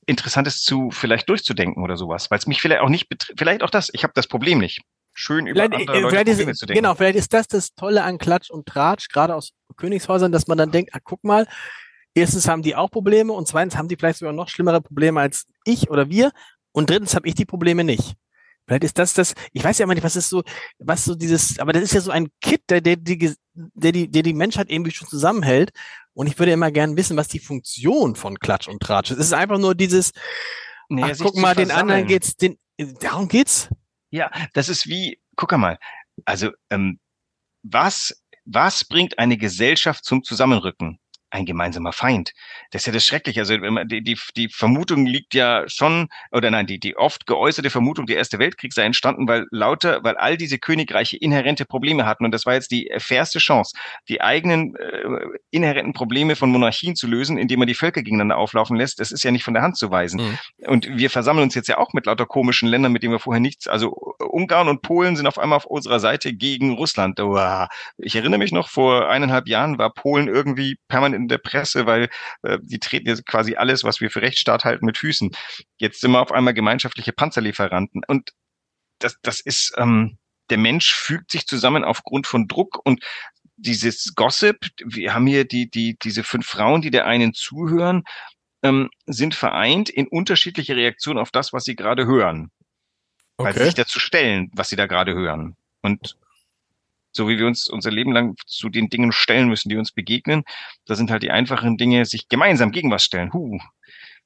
Interessantes 0.09 0.61
zu 0.61 0.91
vielleicht 0.91 1.29
durchzudenken 1.29 1.83
oder 1.83 1.97
sowas, 1.97 2.29
weil 2.29 2.39
es 2.39 2.47
mich 2.47 2.61
vielleicht 2.61 2.81
auch 2.81 2.89
nicht 2.89 3.07
vielleicht 3.37 3.63
auch 3.63 3.69
das. 3.69 3.89
Ich 3.93 4.03
habe 4.03 4.13
das 4.15 4.27
Problem 4.27 4.59
nicht. 4.59 4.81
Schön 5.13 5.47
über 5.47 5.61
vielleicht, 5.61 5.73
andere 5.73 5.97
äh, 5.97 6.01
Leute 6.01 6.15
vielleicht 6.15 6.29
Probleme 6.29 6.51
ist, 6.51 6.59
zu 6.59 6.65
denken. 6.65 6.81
Genau, 6.81 6.95
vielleicht 6.95 7.17
ist 7.17 7.33
das 7.33 7.47
das 7.47 7.73
Tolle 7.75 8.03
an 8.03 8.17
Klatsch 8.17 8.49
und 8.49 8.65
Tratsch, 8.65 9.09
gerade 9.09 9.35
aus 9.35 9.51
Königshäusern, 9.75 10.31
dass 10.31 10.47
man 10.47 10.57
dann 10.57 10.71
denkt, 10.71 10.91
ah, 10.93 10.99
guck 11.03 11.23
mal, 11.23 11.47
erstens 12.13 12.47
haben 12.47 12.61
die 12.61 12.75
auch 12.75 12.89
Probleme 12.89 13.33
und 13.33 13.47
zweitens 13.47 13.77
haben 13.77 13.87
die 13.87 13.95
vielleicht 13.95 14.19
sogar 14.19 14.33
noch 14.33 14.49
schlimmere 14.49 14.81
Probleme 14.81 15.19
als 15.19 15.45
ich 15.65 15.89
oder 15.89 16.09
wir 16.09 16.31
und 16.71 16.89
drittens 16.89 17.15
habe 17.15 17.27
ich 17.27 17.35
die 17.35 17.45
Probleme 17.45 17.83
nicht. 17.83 18.15
Vielleicht 18.69 18.83
ist 18.83 18.99
das 18.99 19.13
das, 19.13 19.33
ich 19.51 19.63
weiß 19.63 19.79
ja 19.79 19.85
immer 19.85 19.95
nicht, 19.95 20.03
was 20.03 20.15
ist 20.15 20.29
so, 20.29 20.43
was 20.77 21.03
so 21.03 21.15
dieses, 21.15 21.57
aber 21.57 21.73
das 21.73 21.81
ist 21.81 21.93
ja 21.93 22.01
so 22.01 22.11
ein 22.11 22.27
Kit, 22.39 22.61
der, 22.69 22.81
der, 22.81 22.97
die, 22.97 23.33
der, 23.53 23.91
die, 23.91 24.11
der 24.11 24.21
die 24.21 24.33
Menschheit 24.33 24.69
irgendwie 24.69 24.91
schon 24.91 25.07
zusammenhält. 25.07 25.71
Und 26.19 26.27
ich 26.27 26.37
würde 26.37 26.51
immer 26.51 26.69
gerne 26.69 26.97
wissen, 26.97 27.15
was 27.15 27.29
die 27.29 27.39
Funktion 27.39 28.13
von 28.13 28.37
Klatsch 28.39 28.67
und 28.67 28.83
Tratsch 28.83 29.11
ist. 29.11 29.19
Es 29.19 29.27
ist 29.27 29.33
einfach 29.33 29.57
nur 29.57 29.73
dieses, 29.73 30.11
nee, 30.89 31.01
ach, 31.01 31.17
guck 31.17 31.37
mal, 31.37 31.55
den 31.55 31.71
anderen 31.71 32.07
geht's, 32.07 32.35
den, 32.35 32.59
darum 32.99 33.29
geht's? 33.29 33.69
Ja, 34.09 34.29
das 34.53 34.67
ist 34.67 34.85
wie, 34.85 35.21
guck 35.37 35.53
mal, 35.53 35.79
also, 36.25 36.51
ähm, 36.71 36.99
was, 37.63 38.21
was 38.43 38.83
bringt 38.83 39.17
eine 39.17 39.37
Gesellschaft 39.37 40.03
zum 40.03 40.21
Zusammenrücken? 40.21 40.99
Ein 41.31 41.45
gemeinsamer 41.45 41.93
Feind. 41.93 42.33
Das 42.71 42.81
ist 42.81 42.85
ja 42.87 42.93
das 42.93 43.05
Schreckliche. 43.05 43.41
Also 43.41 43.57
die, 43.57 44.01
die, 44.01 44.17
die 44.35 44.49
Vermutung 44.49 45.05
liegt 45.05 45.33
ja 45.33 45.63
schon, 45.67 46.09
oder 46.31 46.49
nein, 46.51 46.67
die, 46.67 46.79
die 46.79 46.97
oft 46.97 47.27
geäußerte 47.27 47.69
Vermutung, 47.69 48.05
der 48.05 48.17
Erste 48.17 48.39
Weltkrieg 48.39 48.73
sei 48.73 48.83
entstanden, 48.83 49.27
weil 49.27 49.45
lauter, 49.51 50.03
weil 50.03 50.17
all 50.17 50.37
diese 50.37 50.57
Königreiche 50.57 51.17
inhärente 51.17 51.65
Probleme 51.65 52.05
hatten. 52.05 52.25
Und 52.25 52.31
das 52.31 52.45
war 52.45 52.55
jetzt 52.55 52.71
die 52.71 52.91
fairste 52.97 53.39
Chance, 53.39 53.75
die 54.07 54.21
eigenen 54.21 54.75
äh, 54.75 55.01
inhärenten 55.51 55.93
Probleme 55.93 56.35
von 56.35 56.51
Monarchien 56.51 56.95
zu 56.95 57.07
lösen, 57.07 57.37
indem 57.37 57.59
man 57.59 57.67
die 57.67 57.75
Völker 57.75 58.01
gegeneinander 58.01 58.37
auflaufen 58.37 58.75
lässt. 58.75 58.99
Das 58.99 59.11
ist 59.11 59.23
ja 59.23 59.31
nicht 59.31 59.43
von 59.43 59.53
der 59.53 59.63
Hand 59.63 59.77
zu 59.77 59.91
weisen. 59.91 60.21
Mhm. 60.21 60.67
Und 60.67 60.97
wir 60.97 61.09
versammeln 61.09 61.43
uns 61.43 61.55
jetzt 61.55 61.69
ja 61.69 61.77
auch 61.77 61.93
mit 61.93 62.07
lauter 62.07 62.25
komischen 62.25 62.67
Ländern, 62.67 62.91
mit 62.91 63.03
denen 63.03 63.13
wir 63.13 63.19
vorher 63.19 63.39
nichts, 63.39 63.67
also 63.67 64.15
Ungarn 64.19 64.67
und 64.67 64.81
Polen 64.81 65.15
sind 65.15 65.27
auf 65.27 65.37
einmal 65.39 65.57
auf 65.57 65.65
unserer 65.65 65.99
Seite 65.99 66.33
gegen 66.33 66.73
Russland. 66.73 67.19
Ich 67.97 68.15
erinnere 68.15 68.37
mich 68.37 68.51
noch, 68.51 68.69
vor 68.69 69.09
eineinhalb 69.09 69.47
Jahren 69.47 69.77
war 69.77 69.93
Polen 69.93 70.27
irgendwie 70.27 70.77
permanent 70.87 71.18
in 71.23 71.27
der 71.27 71.37
Presse, 71.37 71.85
weil 71.85 72.09
äh, 72.43 72.57
die 72.61 72.79
treten 72.79 73.07
jetzt 73.07 73.25
quasi 73.25 73.55
alles, 73.55 73.83
was 73.83 74.01
wir 74.01 74.11
für 74.11 74.21
Rechtsstaat 74.21 74.65
halten, 74.65 74.85
mit 74.85 74.97
Füßen. 74.97 75.31
Jetzt 75.77 76.01
sind 76.01 76.11
wir 76.11 76.21
auf 76.21 76.31
einmal 76.31 76.53
gemeinschaftliche 76.53 77.13
Panzerlieferanten. 77.13 78.01
Und 78.07 78.31
das, 78.99 79.17
das 79.21 79.39
ist, 79.39 79.73
ähm, 79.77 80.17
der 80.49 80.57
Mensch 80.57 80.93
fügt 80.93 81.31
sich 81.31 81.45
zusammen 81.45 81.83
aufgrund 81.83 82.27
von 82.27 82.47
Druck 82.47 82.79
und 82.83 83.03
dieses 83.61 84.15
Gossip, 84.15 84.67
wir 84.85 85.13
haben 85.13 85.27
hier 85.27 85.45
die, 85.45 85.69
die, 85.69 85.97
diese 86.01 86.23
fünf 86.23 86.47
Frauen, 86.47 86.81
die 86.81 86.91
der 86.91 87.05
einen 87.05 87.33
zuhören, 87.33 88.03
ähm, 88.63 88.89
sind 89.05 89.35
vereint 89.35 89.89
in 89.89 90.07
unterschiedliche 90.07 90.75
Reaktionen 90.75 91.19
auf 91.19 91.31
das, 91.31 91.53
was 91.53 91.65
sie 91.65 91.75
gerade 91.75 92.05
hören. 92.05 92.51
Okay. 93.37 93.47
Weil 93.47 93.53
sie 93.53 93.65
sich 93.65 93.75
dazu 93.75 93.99
stellen, 93.99 94.49
was 94.53 94.69
sie 94.69 94.75
da 94.75 94.85
gerade 94.85 95.13
hören. 95.13 95.55
Und 95.81 96.17
so 97.11 97.27
wie 97.27 97.37
wir 97.37 97.47
uns 97.47 97.67
unser 97.67 97.91
Leben 97.91 98.11
lang 98.11 98.35
zu 98.45 98.69
den 98.69 98.89
Dingen 98.89 99.11
stellen 99.11 99.47
müssen, 99.47 99.69
die 99.69 99.77
uns 99.77 99.91
begegnen. 99.91 100.43
Da 100.85 100.95
sind 100.95 101.11
halt 101.11 101.23
die 101.23 101.31
einfachen 101.31 101.77
Dinge, 101.77 102.05
sich 102.05 102.27
gemeinsam 102.27 102.71
gegen 102.71 102.91
was 102.91 103.03
stellen. 103.03 103.33
Huh, 103.33 103.59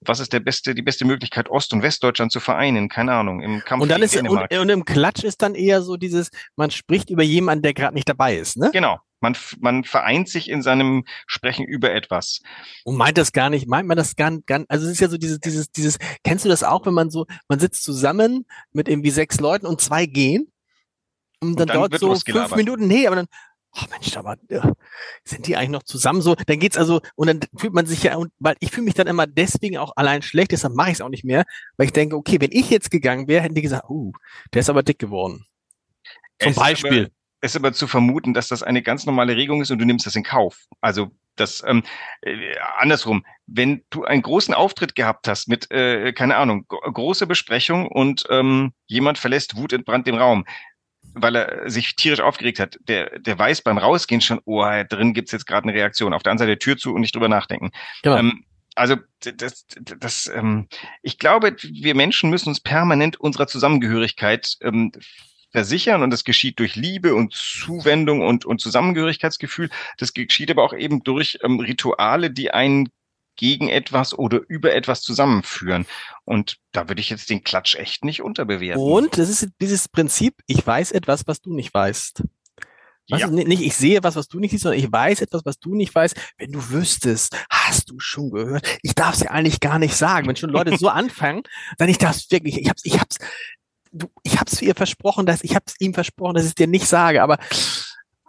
was 0.07 0.19
ist 0.19 0.33
der 0.33 0.39
beste, 0.39 0.75
die 0.75 0.81
beste 0.81 1.05
Möglichkeit, 1.05 1.49
Ost- 1.49 1.73
und 1.73 1.81
Westdeutschland 1.81 2.31
zu 2.31 2.39
vereinen? 2.39 2.89
Keine 2.89 3.13
Ahnung, 3.13 3.41
im 3.41 3.61
Kampf 3.61 3.83
und 3.83 3.89
dann 3.89 4.01
ist, 4.01 4.15
und, 4.15 4.29
und, 4.29 4.69
im 4.69 4.85
Klatsch 4.85 5.23
ist 5.23 5.41
dann 5.41 5.55
eher 5.55 5.81
so 5.81 5.97
dieses, 5.97 6.29
man 6.55 6.71
spricht 6.71 7.09
über 7.09 7.23
jemanden, 7.23 7.63
der 7.63 7.73
gerade 7.73 7.93
nicht 7.93 8.09
dabei 8.09 8.35
ist, 8.37 8.57
ne? 8.57 8.69
Genau. 8.73 8.99
Man, 9.21 9.37
man 9.61 9.85
vereint 9.85 10.27
sich 10.27 10.49
in 10.49 10.61
seinem 10.61 11.05
Sprechen 11.27 11.65
über 11.65 11.93
etwas. 11.93 12.41
Und 12.83 12.97
meint 12.97 13.17
das 13.17 13.31
gar 13.31 13.49
nicht, 13.49 13.69
meint 13.69 13.87
man 13.87 13.95
das 13.95 14.17
gar, 14.17 14.37
gar 14.45 14.65
also 14.67 14.85
es 14.85 14.93
ist 14.93 14.99
ja 14.99 15.07
so 15.07 15.17
dieses, 15.17 15.39
dieses, 15.39 15.71
dieses, 15.71 15.97
kennst 16.25 16.43
du 16.43 16.49
das 16.49 16.61
auch, 16.61 16.85
wenn 16.85 16.93
man 16.93 17.09
so, 17.09 17.25
man 17.47 17.57
sitzt 17.57 17.83
zusammen 17.83 18.45
mit 18.73 18.89
irgendwie 18.89 19.11
sechs 19.11 19.39
Leuten 19.39 19.65
und 19.65 19.79
zwei 19.79 20.07
gehen 20.07 20.52
und 21.51 21.59
dann, 21.59 21.69
und 21.69 21.91
dann 21.91 21.99
dort 21.99 22.25
so 22.25 22.31
fünf 22.31 22.55
Minuten, 22.55 22.87
nee, 22.87 23.07
aber 23.07 23.17
dann, 23.17 23.27
ach 23.73 23.89
Mensch, 23.89 24.15
aber 24.17 24.37
ja, 24.49 24.71
sind 25.23 25.47
die 25.47 25.55
eigentlich 25.55 25.69
noch 25.69 25.83
zusammen 25.83 26.21
so? 26.21 26.35
Dann 26.35 26.59
geht's 26.59 26.77
also, 26.77 27.01
und 27.15 27.27
dann 27.27 27.39
fühlt 27.57 27.73
man 27.73 27.85
sich 27.85 28.03
ja, 28.03 28.15
und 28.15 28.31
weil 28.39 28.55
ich 28.59 28.71
fühle 28.71 28.85
mich 28.85 28.93
dann 28.93 29.07
immer 29.07 29.27
deswegen 29.27 29.77
auch 29.77 29.93
allein 29.95 30.21
schlecht, 30.21 30.51
deshalb 30.51 30.75
mache 30.75 30.89
ich 30.89 30.95
es 30.95 31.01
auch 31.01 31.09
nicht 31.09 31.25
mehr, 31.25 31.43
weil 31.77 31.87
ich 31.87 31.93
denke, 31.93 32.15
okay, 32.15 32.39
wenn 32.39 32.51
ich 32.51 32.69
jetzt 32.69 32.91
gegangen 32.91 33.27
wäre, 33.27 33.43
hätten 33.43 33.55
die 33.55 33.61
gesagt, 33.61 33.89
uh, 33.89 34.11
der 34.53 34.61
ist 34.61 34.69
aber 34.69 34.83
dick 34.83 34.99
geworden. 34.99 35.45
Zum 36.39 36.51
es 36.51 36.55
Beispiel. 36.55 37.11
Es 37.41 37.51
ist 37.51 37.57
aber 37.57 37.73
zu 37.73 37.87
vermuten, 37.87 38.33
dass 38.33 38.47
das 38.47 38.63
eine 38.63 38.81
ganz 38.81 39.05
normale 39.05 39.35
Regung 39.35 39.61
ist 39.61 39.69
und 39.69 39.77
du 39.79 39.85
nimmst 39.85 40.05
das 40.05 40.15
in 40.15 40.23
Kauf. 40.23 40.65
Also 40.79 41.11
das 41.35 41.61
ähm, 41.65 41.83
äh, 42.21 42.55
andersrum, 42.77 43.25
wenn 43.47 43.83
du 43.89 44.05
einen 44.05 44.21
großen 44.21 44.53
Auftritt 44.53 44.95
gehabt 44.95 45.27
hast 45.27 45.49
mit, 45.49 45.69
äh, 45.71 46.13
keine 46.13 46.37
Ahnung, 46.37 46.65
große 46.67 47.27
Besprechung 47.27 47.87
und 47.87 48.23
ähm, 48.29 48.71
jemand 48.85 49.17
verlässt 49.17 49.57
wutentbrannt 49.57 50.07
den 50.07 50.15
Raum, 50.15 50.45
weil 51.13 51.35
er 51.35 51.69
sich 51.69 51.95
tierisch 51.95 52.21
aufgeregt 52.21 52.59
hat, 52.59 52.79
der, 52.87 53.19
der 53.19 53.37
weiß 53.37 53.61
beim 53.61 53.77
Rausgehen 53.77 54.21
schon, 54.21 54.41
oh, 54.45 54.65
drin 54.89 55.13
gibt's 55.13 55.31
jetzt 55.31 55.45
gerade 55.45 55.67
eine 55.67 55.77
Reaktion. 55.77 56.13
Auf 56.13 56.23
der 56.23 56.31
anderen 56.31 56.49
Seite 56.49 56.59
Tür 56.59 56.77
zu 56.77 56.93
und 56.93 57.01
nicht 57.01 57.15
drüber 57.15 57.29
nachdenken. 57.29 57.71
Genau. 58.01 58.17
Ähm, 58.17 58.45
also 58.75 58.95
das, 59.19 59.35
das, 59.37 59.65
das 59.99 60.31
ähm, 60.33 60.67
ich 61.03 61.19
glaube, 61.19 61.55
wir 61.61 61.95
Menschen 61.95 62.29
müssen 62.29 62.49
uns 62.49 62.59
permanent 62.59 63.19
unserer 63.19 63.47
Zusammengehörigkeit 63.47 64.55
ähm, 64.61 64.91
versichern 65.51 66.01
und 66.01 66.09
das 66.09 66.23
geschieht 66.23 66.59
durch 66.59 66.75
Liebe 66.75 67.13
und 67.13 67.33
Zuwendung 67.33 68.21
und, 68.21 68.45
und 68.45 68.59
Zusammengehörigkeitsgefühl. 68.59 69.69
Das 69.99 70.13
geschieht 70.13 70.49
aber 70.49 70.63
auch 70.63 70.73
eben 70.73 71.03
durch 71.03 71.37
ähm, 71.43 71.59
Rituale, 71.59 72.31
die 72.31 72.51
einen 72.51 72.89
gegen 73.35 73.69
etwas 73.69 74.17
oder 74.17 74.41
über 74.47 74.73
etwas 74.73 75.01
zusammenführen. 75.01 75.85
Und 76.25 76.57
da 76.71 76.87
würde 76.87 77.01
ich 77.01 77.09
jetzt 77.09 77.29
den 77.29 77.43
Klatsch 77.43 77.75
echt 77.75 78.05
nicht 78.05 78.21
unterbewerten. 78.21 78.83
Und 78.83 79.17
das 79.17 79.29
ist 79.29 79.49
dieses 79.59 79.89
Prinzip, 79.89 80.35
ich 80.47 80.65
weiß 80.65 80.91
etwas, 80.91 81.27
was 81.27 81.41
du 81.41 81.53
nicht 81.53 81.73
weißt. 81.73 82.23
Was 83.09 83.19
ja. 83.19 83.27
nicht, 83.27 83.61
ich 83.61 83.75
sehe 83.75 84.01
was, 84.01 84.15
was 84.15 84.29
du 84.29 84.39
nicht 84.39 84.51
siehst, 84.51 84.63
sondern 84.63 84.79
ich 84.79 84.89
weiß 84.89 85.21
etwas, 85.21 85.41
was 85.43 85.59
du 85.59 85.75
nicht 85.75 85.93
weißt. 85.93 86.15
Wenn 86.37 86.51
du 86.51 86.69
wüsstest, 86.69 87.35
hast 87.49 87.89
du 87.89 87.99
schon 87.99 88.31
gehört. 88.31 88.65
Ich 88.81 88.95
darf 88.95 89.15
es 89.15 89.21
ja 89.21 89.31
eigentlich 89.31 89.59
gar 89.59 89.77
nicht 89.77 89.95
sagen. 89.95 90.27
Wenn 90.27 90.37
schon 90.37 90.49
Leute 90.49 90.77
so 90.77 90.87
anfangen, 90.87 91.43
dann 91.77 91.89
ich 91.89 91.97
darf 91.97 92.17
wirklich, 92.29 92.59
ich 92.59 92.69
hab's, 92.69 92.85
ich 92.85 92.99
hab's, 92.99 93.17
du, 93.91 94.07
ich 94.23 94.39
hab's 94.39 94.61
ihr 94.61 94.73
versprochen, 94.73 95.25
dass 95.25 95.43
ich 95.43 95.55
hab's 95.55 95.75
ihm 95.79 95.93
versprochen, 95.93 96.35
dass 96.35 96.45
ich 96.45 96.51
es 96.51 96.55
dir 96.55 96.67
nicht 96.67 96.87
sage, 96.87 97.21
aber 97.21 97.39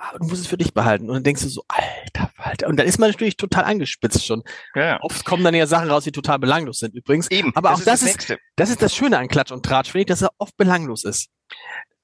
aber 0.09 0.19
du 0.19 0.27
musst 0.27 0.43
es 0.43 0.47
für 0.47 0.57
dich 0.57 0.75
behalten. 0.75 1.09
Und 1.09 1.15
dann 1.15 1.25
denkst 1.25 1.43
du 1.43 1.49
so, 1.49 1.65
alter 1.69 2.31
Walter. 2.37 2.69
Und 2.69 2.77
dann 2.77 2.87
ist 2.87 2.99
man 2.99 3.11
natürlich 3.11 3.37
total 3.37 3.65
angespitzt 3.65 4.25
schon. 4.27 4.43
Ja. 4.75 5.01
Oft 5.03 5.25
kommen 5.25 5.45
dann 5.45 5.55
ja 5.55 5.67
Sachen 5.67 5.91
raus, 5.91 6.05
die 6.05 6.13
total 6.13 6.39
belanglos 6.39 6.79
sind 6.79 6.95
übrigens. 6.95 7.31
Eben. 7.31 7.53
Aber 7.55 7.71
das 7.71 7.81
auch 7.81 7.85
das, 7.85 8.03
ist, 8.03 8.17
das, 8.17 8.31
ist, 8.31 8.39
das 8.57 8.71
ist 8.71 8.83
das 8.83 8.95
Schöne 8.95 9.19
an 9.19 9.29
Klatsch 9.29 9.53
und 9.53 9.65
Tratsch, 9.65 9.91
finde 9.91 10.03
ich, 10.03 10.07
dass 10.07 10.23
er 10.23 10.31
oft 10.39 10.57
belanglos 10.57 11.05
ist. 11.05 11.29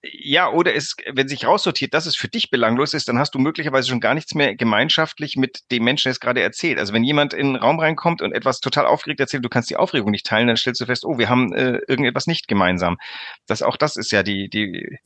Ja, 0.02 0.50
oder 0.50 0.74
es, 0.74 0.96
wenn 1.12 1.28
sich 1.28 1.44
raussortiert, 1.44 1.92
dass 1.92 2.06
es 2.06 2.16
für 2.16 2.28
dich 2.28 2.48
belanglos 2.48 2.94
ist, 2.94 3.06
dann 3.08 3.18
hast 3.18 3.34
du 3.34 3.38
möglicherweise 3.38 3.90
schon 3.90 4.00
gar 4.00 4.14
nichts 4.14 4.34
mehr 4.34 4.56
gemeinschaftlich 4.56 5.36
mit 5.36 5.70
dem 5.70 5.84
Menschen, 5.84 6.04
der 6.04 6.12
es 6.12 6.20
gerade 6.20 6.40
erzählt. 6.40 6.78
Also 6.78 6.94
wenn 6.94 7.04
jemand 7.04 7.34
in 7.34 7.48
den 7.48 7.56
Raum 7.56 7.78
reinkommt 7.78 8.22
und 8.22 8.32
etwas 8.32 8.60
total 8.60 8.86
aufgeregt 8.86 9.20
erzählt, 9.20 9.44
du 9.44 9.50
kannst 9.50 9.68
die 9.68 9.76
Aufregung 9.76 10.10
nicht 10.10 10.24
teilen, 10.24 10.46
dann 10.46 10.56
stellst 10.56 10.80
du 10.80 10.86
fest, 10.86 11.04
oh, 11.04 11.18
wir 11.18 11.28
haben 11.28 11.52
äh, 11.52 11.80
irgendetwas 11.86 12.26
nicht 12.26 12.48
gemeinsam. 12.48 12.96
Das 13.46 13.60
auch 13.60 13.76
das 13.76 13.96
ist 13.96 14.10
ja 14.10 14.22
die, 14.22 14.48
die, 14.48 14.98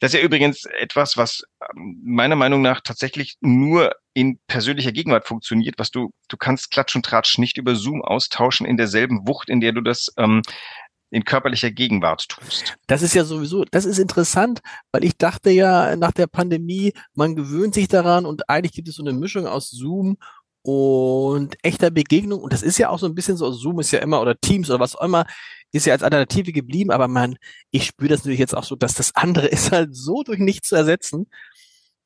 das 0.00 0.12
ist 0.12 0.18
ja 0.18 0.26
übrigens 0.26 0.64
etwas, 0.64 1.16
was 1.16 1.44
ähm, 1.72 2.00
meiner 2.02 2.36
Meinung 2.36 2.60
nach 2.60 2.80
tatsächlich 2.80 3.36
nur 3.40 3.94
in 4.14 4.40
persönlicher 4.48 4.90
Gegenwart 4.90 5.28
funktioniert, 5.28 5.76
was 5.78 5.92
du, 5.92 6.10
du 6.28 6.36
kannst 6.36 6.72
Klatsch 6.72 6.96
und 6.96 7.04
Tratsch 7.04 7.38
nicht 7.38 7.56
über 7.56 7.76
Zoom 7.76 8.02
austauschen 8.02 8.66
in 8.66 8.76
derselben 8.76 9.28
Wucht, 9.28 9.48
in 9.48 9.60
der 9.60 9.70
du 9.70 9.80
das 9.80 10.12
ähm, 10.16 10.42
in 11.10 11.24
körperlicher 11.24 11.70
Gegenwart 11.70 12.28
tust. 12.28 12.76
Das 12.86 13.02
ist 13.02 13.14
ja 13.14 13.24
sowieso, 13.24 13.64
das 13.64 13.84
ist 13.84 13.98
interessant, 13.98 14.60
weil 14.92 15.04
ich 15.04 15.16
dachte 15.16 15.50
ja 15.50 15.96
nach 15.96 16.12
der 16.12 16.26
Pandemie, 16.26 16.92
man 17.14 17.34
gewöhnt 17.34 17.74
sich 17.74 17.88
daran 17.88 18.26
und 18.26 18.48
eigentlich 18.48 18.72
gibt 18.72 18.88
es 18.88 18.94
so 18.94 19.02
eine 19.02 19.12
Mischung 19.12 19.46
aus 19.46 19.70
Zoom 19.70 20.16
und 20.62 21.56
echter 21.62 21.90
Begegnung. 21.90 22.40
Und 22.40 22.52
das 22.52 22.62
ist 22.62 22.78
ja 22.78 22.90
auch 22.90 22.98
so 22.98 23.06
ein 23.06 23.14
bisschen 23.14 23.36
so, 23.36 23.50
Zoom 23.52 23.80
ist 23.80 23.90
ja 23.90 24.00
immer 24.00 24.20
oder 24.20 24.38
Teams 24.38 24.70
oder 24.70 24.80
was 24.80 24.94
auch 24.94 25.04
immer, 25.04 25.24
ist 25.72 25.86
ja 25.86 25.92
als 25.92 26.02
Alternative 26.02 26.52
geblieben, 26.52 26.90
aber 26.90 27.08
man, 27.08 27.36
ich 27.70 27.86
spüre 27.86 28.10
das 28.10 28.20
natürlich 28.20 28.40
jetzt 28.40 28.56
auch 28.56 28.64
so, 28.64 28.76
dass 28.76 28.94
das 28.94 29.14
andere 29.14 29.46
ist 29.48 29.72
halt 29.72 29.94
so 29.94 30.22
durch 30.22 30.38
nichts 30.38 30.68
zu 30.68 30.76
ersetzen. 30.76 31.26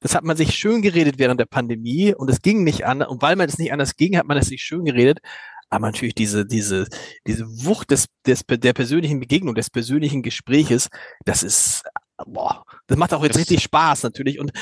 Das 0.01 0.15
hat 0.15 0.25
man 0.25 0.37
sich 0.37 0.55
schön 0.55 0.83
geredet 0.83 1.19
während 1.19 1.41
der 1.41 1.47
Pandemie 1.47 2.15
und 2.15 2.29
es 2.29 2.43
ging 2.43 2.63
nicht 2.63 2.85
anders. 2.85 3.09
Und 3.09 3.23
weil 3.23 3.37
man 3.37 3.49
es 3.49 3.59
nicht 3.59 3.73
anders 3.73 3.97
ging, 3.97 4.19
hat 4.19 4.27
man 4.27 4.37
es 4.37 4.49
sich 4.49 4.63
schön 4.63 4.85
geredet 4.85 5.21
aber 5.71 5.87
natürlich 5.87 6.15
diese, 6.15 6.47
diese, 6.47 6.87
diese 7.27 7.47
Wucht 7.65 7.91
des, 7.91 8.07
des, 8.27 8.45
der 8.47 8.73
persönlichen 8.73 9.21
Begegnung, 9.21 9.55
des 9.55 9.71
persönlichen 9.71 10.23
Gespräches, 10.23 10.89
das 11.25 11.43
ist 11.43 11.83
boah, 12.27 12.65
das 12.87 12.97
macht 12.99 13.13
auch 13.13 13.23
jetzt 13.23 13.35
Das- 13.35 13.41
richtig 13.41 13.63
Spaß 13.63 14.03
natürlich. 14.05 14.39
Und 14.39 14.53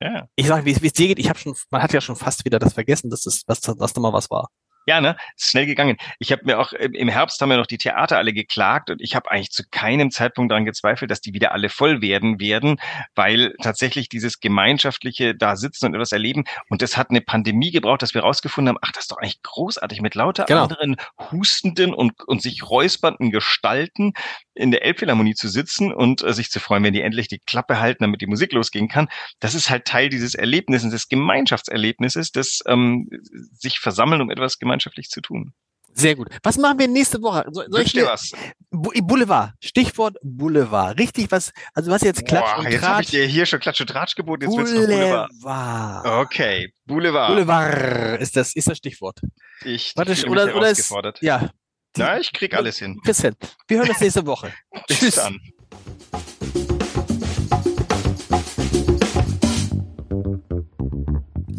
Ja. 0.00 0.28
ich 0.36 0.46
sage, 0.46 0.64
wie 0.66 0.70
es 0.72 0.92
dir 0.92 1.08
geht, 1.08 1.18
ich 1.18 1.28
habe 1.28 1.38
schon, 1.38 1.56
man 1.70 1.82
hat 1.82 1.92
ja 1.92 2.00
schon 2.00 2.16
fast 2.16 2.44
wieder 2.44 2.58
das 2.58 2.74
vergessen, 2.74 3.10
dass 3.10 3.22
das, 3.22 3.42
was, 3.46 3.60
dass 3.60 3.92
da 3.92 4.00
mal 4.00 4.12
was 4.12 4.30
war. 4.30 4.48
Ja, 4.88 5.02
ne? 5.02 5.16
Ist 5.36 5.50
schnell 5.50 5.66
gegangen. 5.66 5.98
Ich 6.18 6.32
habe 6.32 6.44
mir 6.46 6.58
auch 6.58 6.72
im 6.72 7.08
Herbst 7.10 7.42
haben 7.42 7.50
ja 7.50 7.58
noch 7.58 7.66
die 7.66 7.76
Theater 7.76 8.16
alle 8.16 8.32
geklagt 8.32 8.88
und 8.88 9.02
ich 9.02 9.14
habe 9.14 9.30
eigentlich 9.30 9.50
zu 9.50 9.62
keinem 9.70 10.10
Zeitpunkt 10.10 10.50
daran 10.50 10.64
gezweifelt, 10.64 11.10
dass 11.10 11.20
die 11.20 11.34
wieder 11.34 11.52
alle 11.52 11.68
voll 11.68 12.00
werden 12.00 12.40
werden, 12.40 12.80
weil 13.14 13.54
tatsächlich 13.62 14.08
dieses 14.08 14.40
gemeinschaftliche 14.40 15.34
da 15.34 15.56
sitzen 15.56 15.84
und 15.84 15.94
etwas 15.94 16.12
erleben 16.12 16.44
und 16.70 16.80
das 16.80 16.96
hat 16.96 17.10
eine 17.10 17.20
Pandemie 17.20 17.70
gebraucht, 17.70 18.00
dass 18.00 18.14
wir 18.14 18.22
rausgefunden 18.22 18.70
haben, 18.70 18.78
ach, 18.80 18.92
das 18.92 19.04
ist 19.04 19.10
doch 19.12 19.18
eigentlich 19.18 19.42
großartig 19.42 20.00
mit 20.00 20.14
lauter 20.14 20.46
Genau. 20.46 20.62
anderen 20.62 20.96
hustenden 21.30 21.92
und 21.92 22.14
und 22.26 22.40
sich 22.40 22.62
räuspernden 22.62 23.30
Gestalten 23.30 24.14
in 24.58 24.70
der 24.70 24.84
Elbphilharmonie 24.84 25.34
zu 25.34 25.48
sitzen 25.48 25.92
und 25.92 26.22
äh, 26.22 26.32
sich 26.32 26.50
zu 26.50 26.60
freuen, 26.60 26.82
wenn 26.82 26.92
die 26.92 27.02
endlich 27.02 27.28
die 27.28 27.38
Klappe 27.38 27.80
halten, 27.80 28.04
damit 28.04 28.20
die 28.20 28.26
Musik 28.26 28.52
losgehen 28.52 28.88
kann. 28.88 29.08
Das 29.40 29.54
ist 29.54 29.70
halt 29.70 29.84
Teil 29.84 30.08
dieses 30.08 30.34
Erlebnisses, 30.34 30.90
des 30.90 31.08
Gemeinschaftserlebnisses, 31.08 32.32
des 32.32 32.60
ähm, 32.66 33.08
sich 33.52 33.78
versammeln, 33.78 34.20
um 34.20 34.30
etwas 34.30 34.58
gemeinschaftlich 34.58 35.08
zu 35.08 35.20
tun. 35.20 35.52
Sehr 35.94 36.14
gut. 36.14 36.28
Was 36.44 36.56
machen 36.58 36.78
wir 36.78 36.86
nächste 36.86 37.20
Woche? 37.22 37.44
So, 37.50 37.62
soll 37.68 37.80
ich 37.80 37.92
dir 37.92 38.06
was? 38.06 38.32
Boulevard. 38.70 39.54
Stichwort 39.60 40.16
Boulevard. 40.22 40.98
Richtig 40.98 41.30
was, 41.32 41.52
also 41.74 41.90
was 41.90 42.02
jetzt 42.02 42.24
Klatsch 42.24 42.54
Boah, 42.54 42.58
und 42.58 42.70
jetzt 42.70 42.82
habe 42.82 43.02
ich 43.02 43.08
Tratsch. 43.08 43.18
dir 43.18 43.26
hier 43.26 43.46
schon 43.46 43.58
Klatsch 43.58 43.80
und 43.80 43.88
Tratsch 43.88 44.14
geboten, 44.14 44.44
jetzt 44.44 44.56
willst 44.56 44.74
du 44.74 44.86
Boulevard. 44.86 45.30
Boulevard. 45.40 46.06
Okay, 46.26 46.72
Boulevard. 46.86 47.28
Boulevard 47.30 48.20
ist 48.20 48.36
das, 48.36 48.54
ist 48.54 48.68
das 48.68 48.78
Stichwort. 48.78 49.18
Ich 49.64 49.92
Warte, 49.96 50.28
oder, 50.28 50.54
oder 50.54 50.70
ist, 50.70 50.92
ja. 51.20 51.50
Na, 51.98 52.18
ich 52.18 52.32
krieg 52.32 52.54
alles 52.54 52.78
hin. 52.78 53.00
Christian, 53.04 53.34
wir 53.66 53.78
hören 53.78 53.88
uns 53.88 54.00
nächste 54.00 54.24
Woche. 54.26 54.52
Bis 54.88 55.00
Tschüss. 55.00 55.14
dann. 55.16 55.40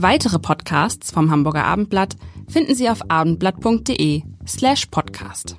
Weitere 0.02 0.40
Podcasts 0.40 1.12
vom 1.12 1.30
Hamburger 1.30 1.66
Abendblatt 1.66 2.16
finden 2.48 2.74
Sie 2.74 2.90
auf 2.90 3.02
abendblatt.de 3.10 4.24
slash 4.48 4.86
podcast. 4.86 5.58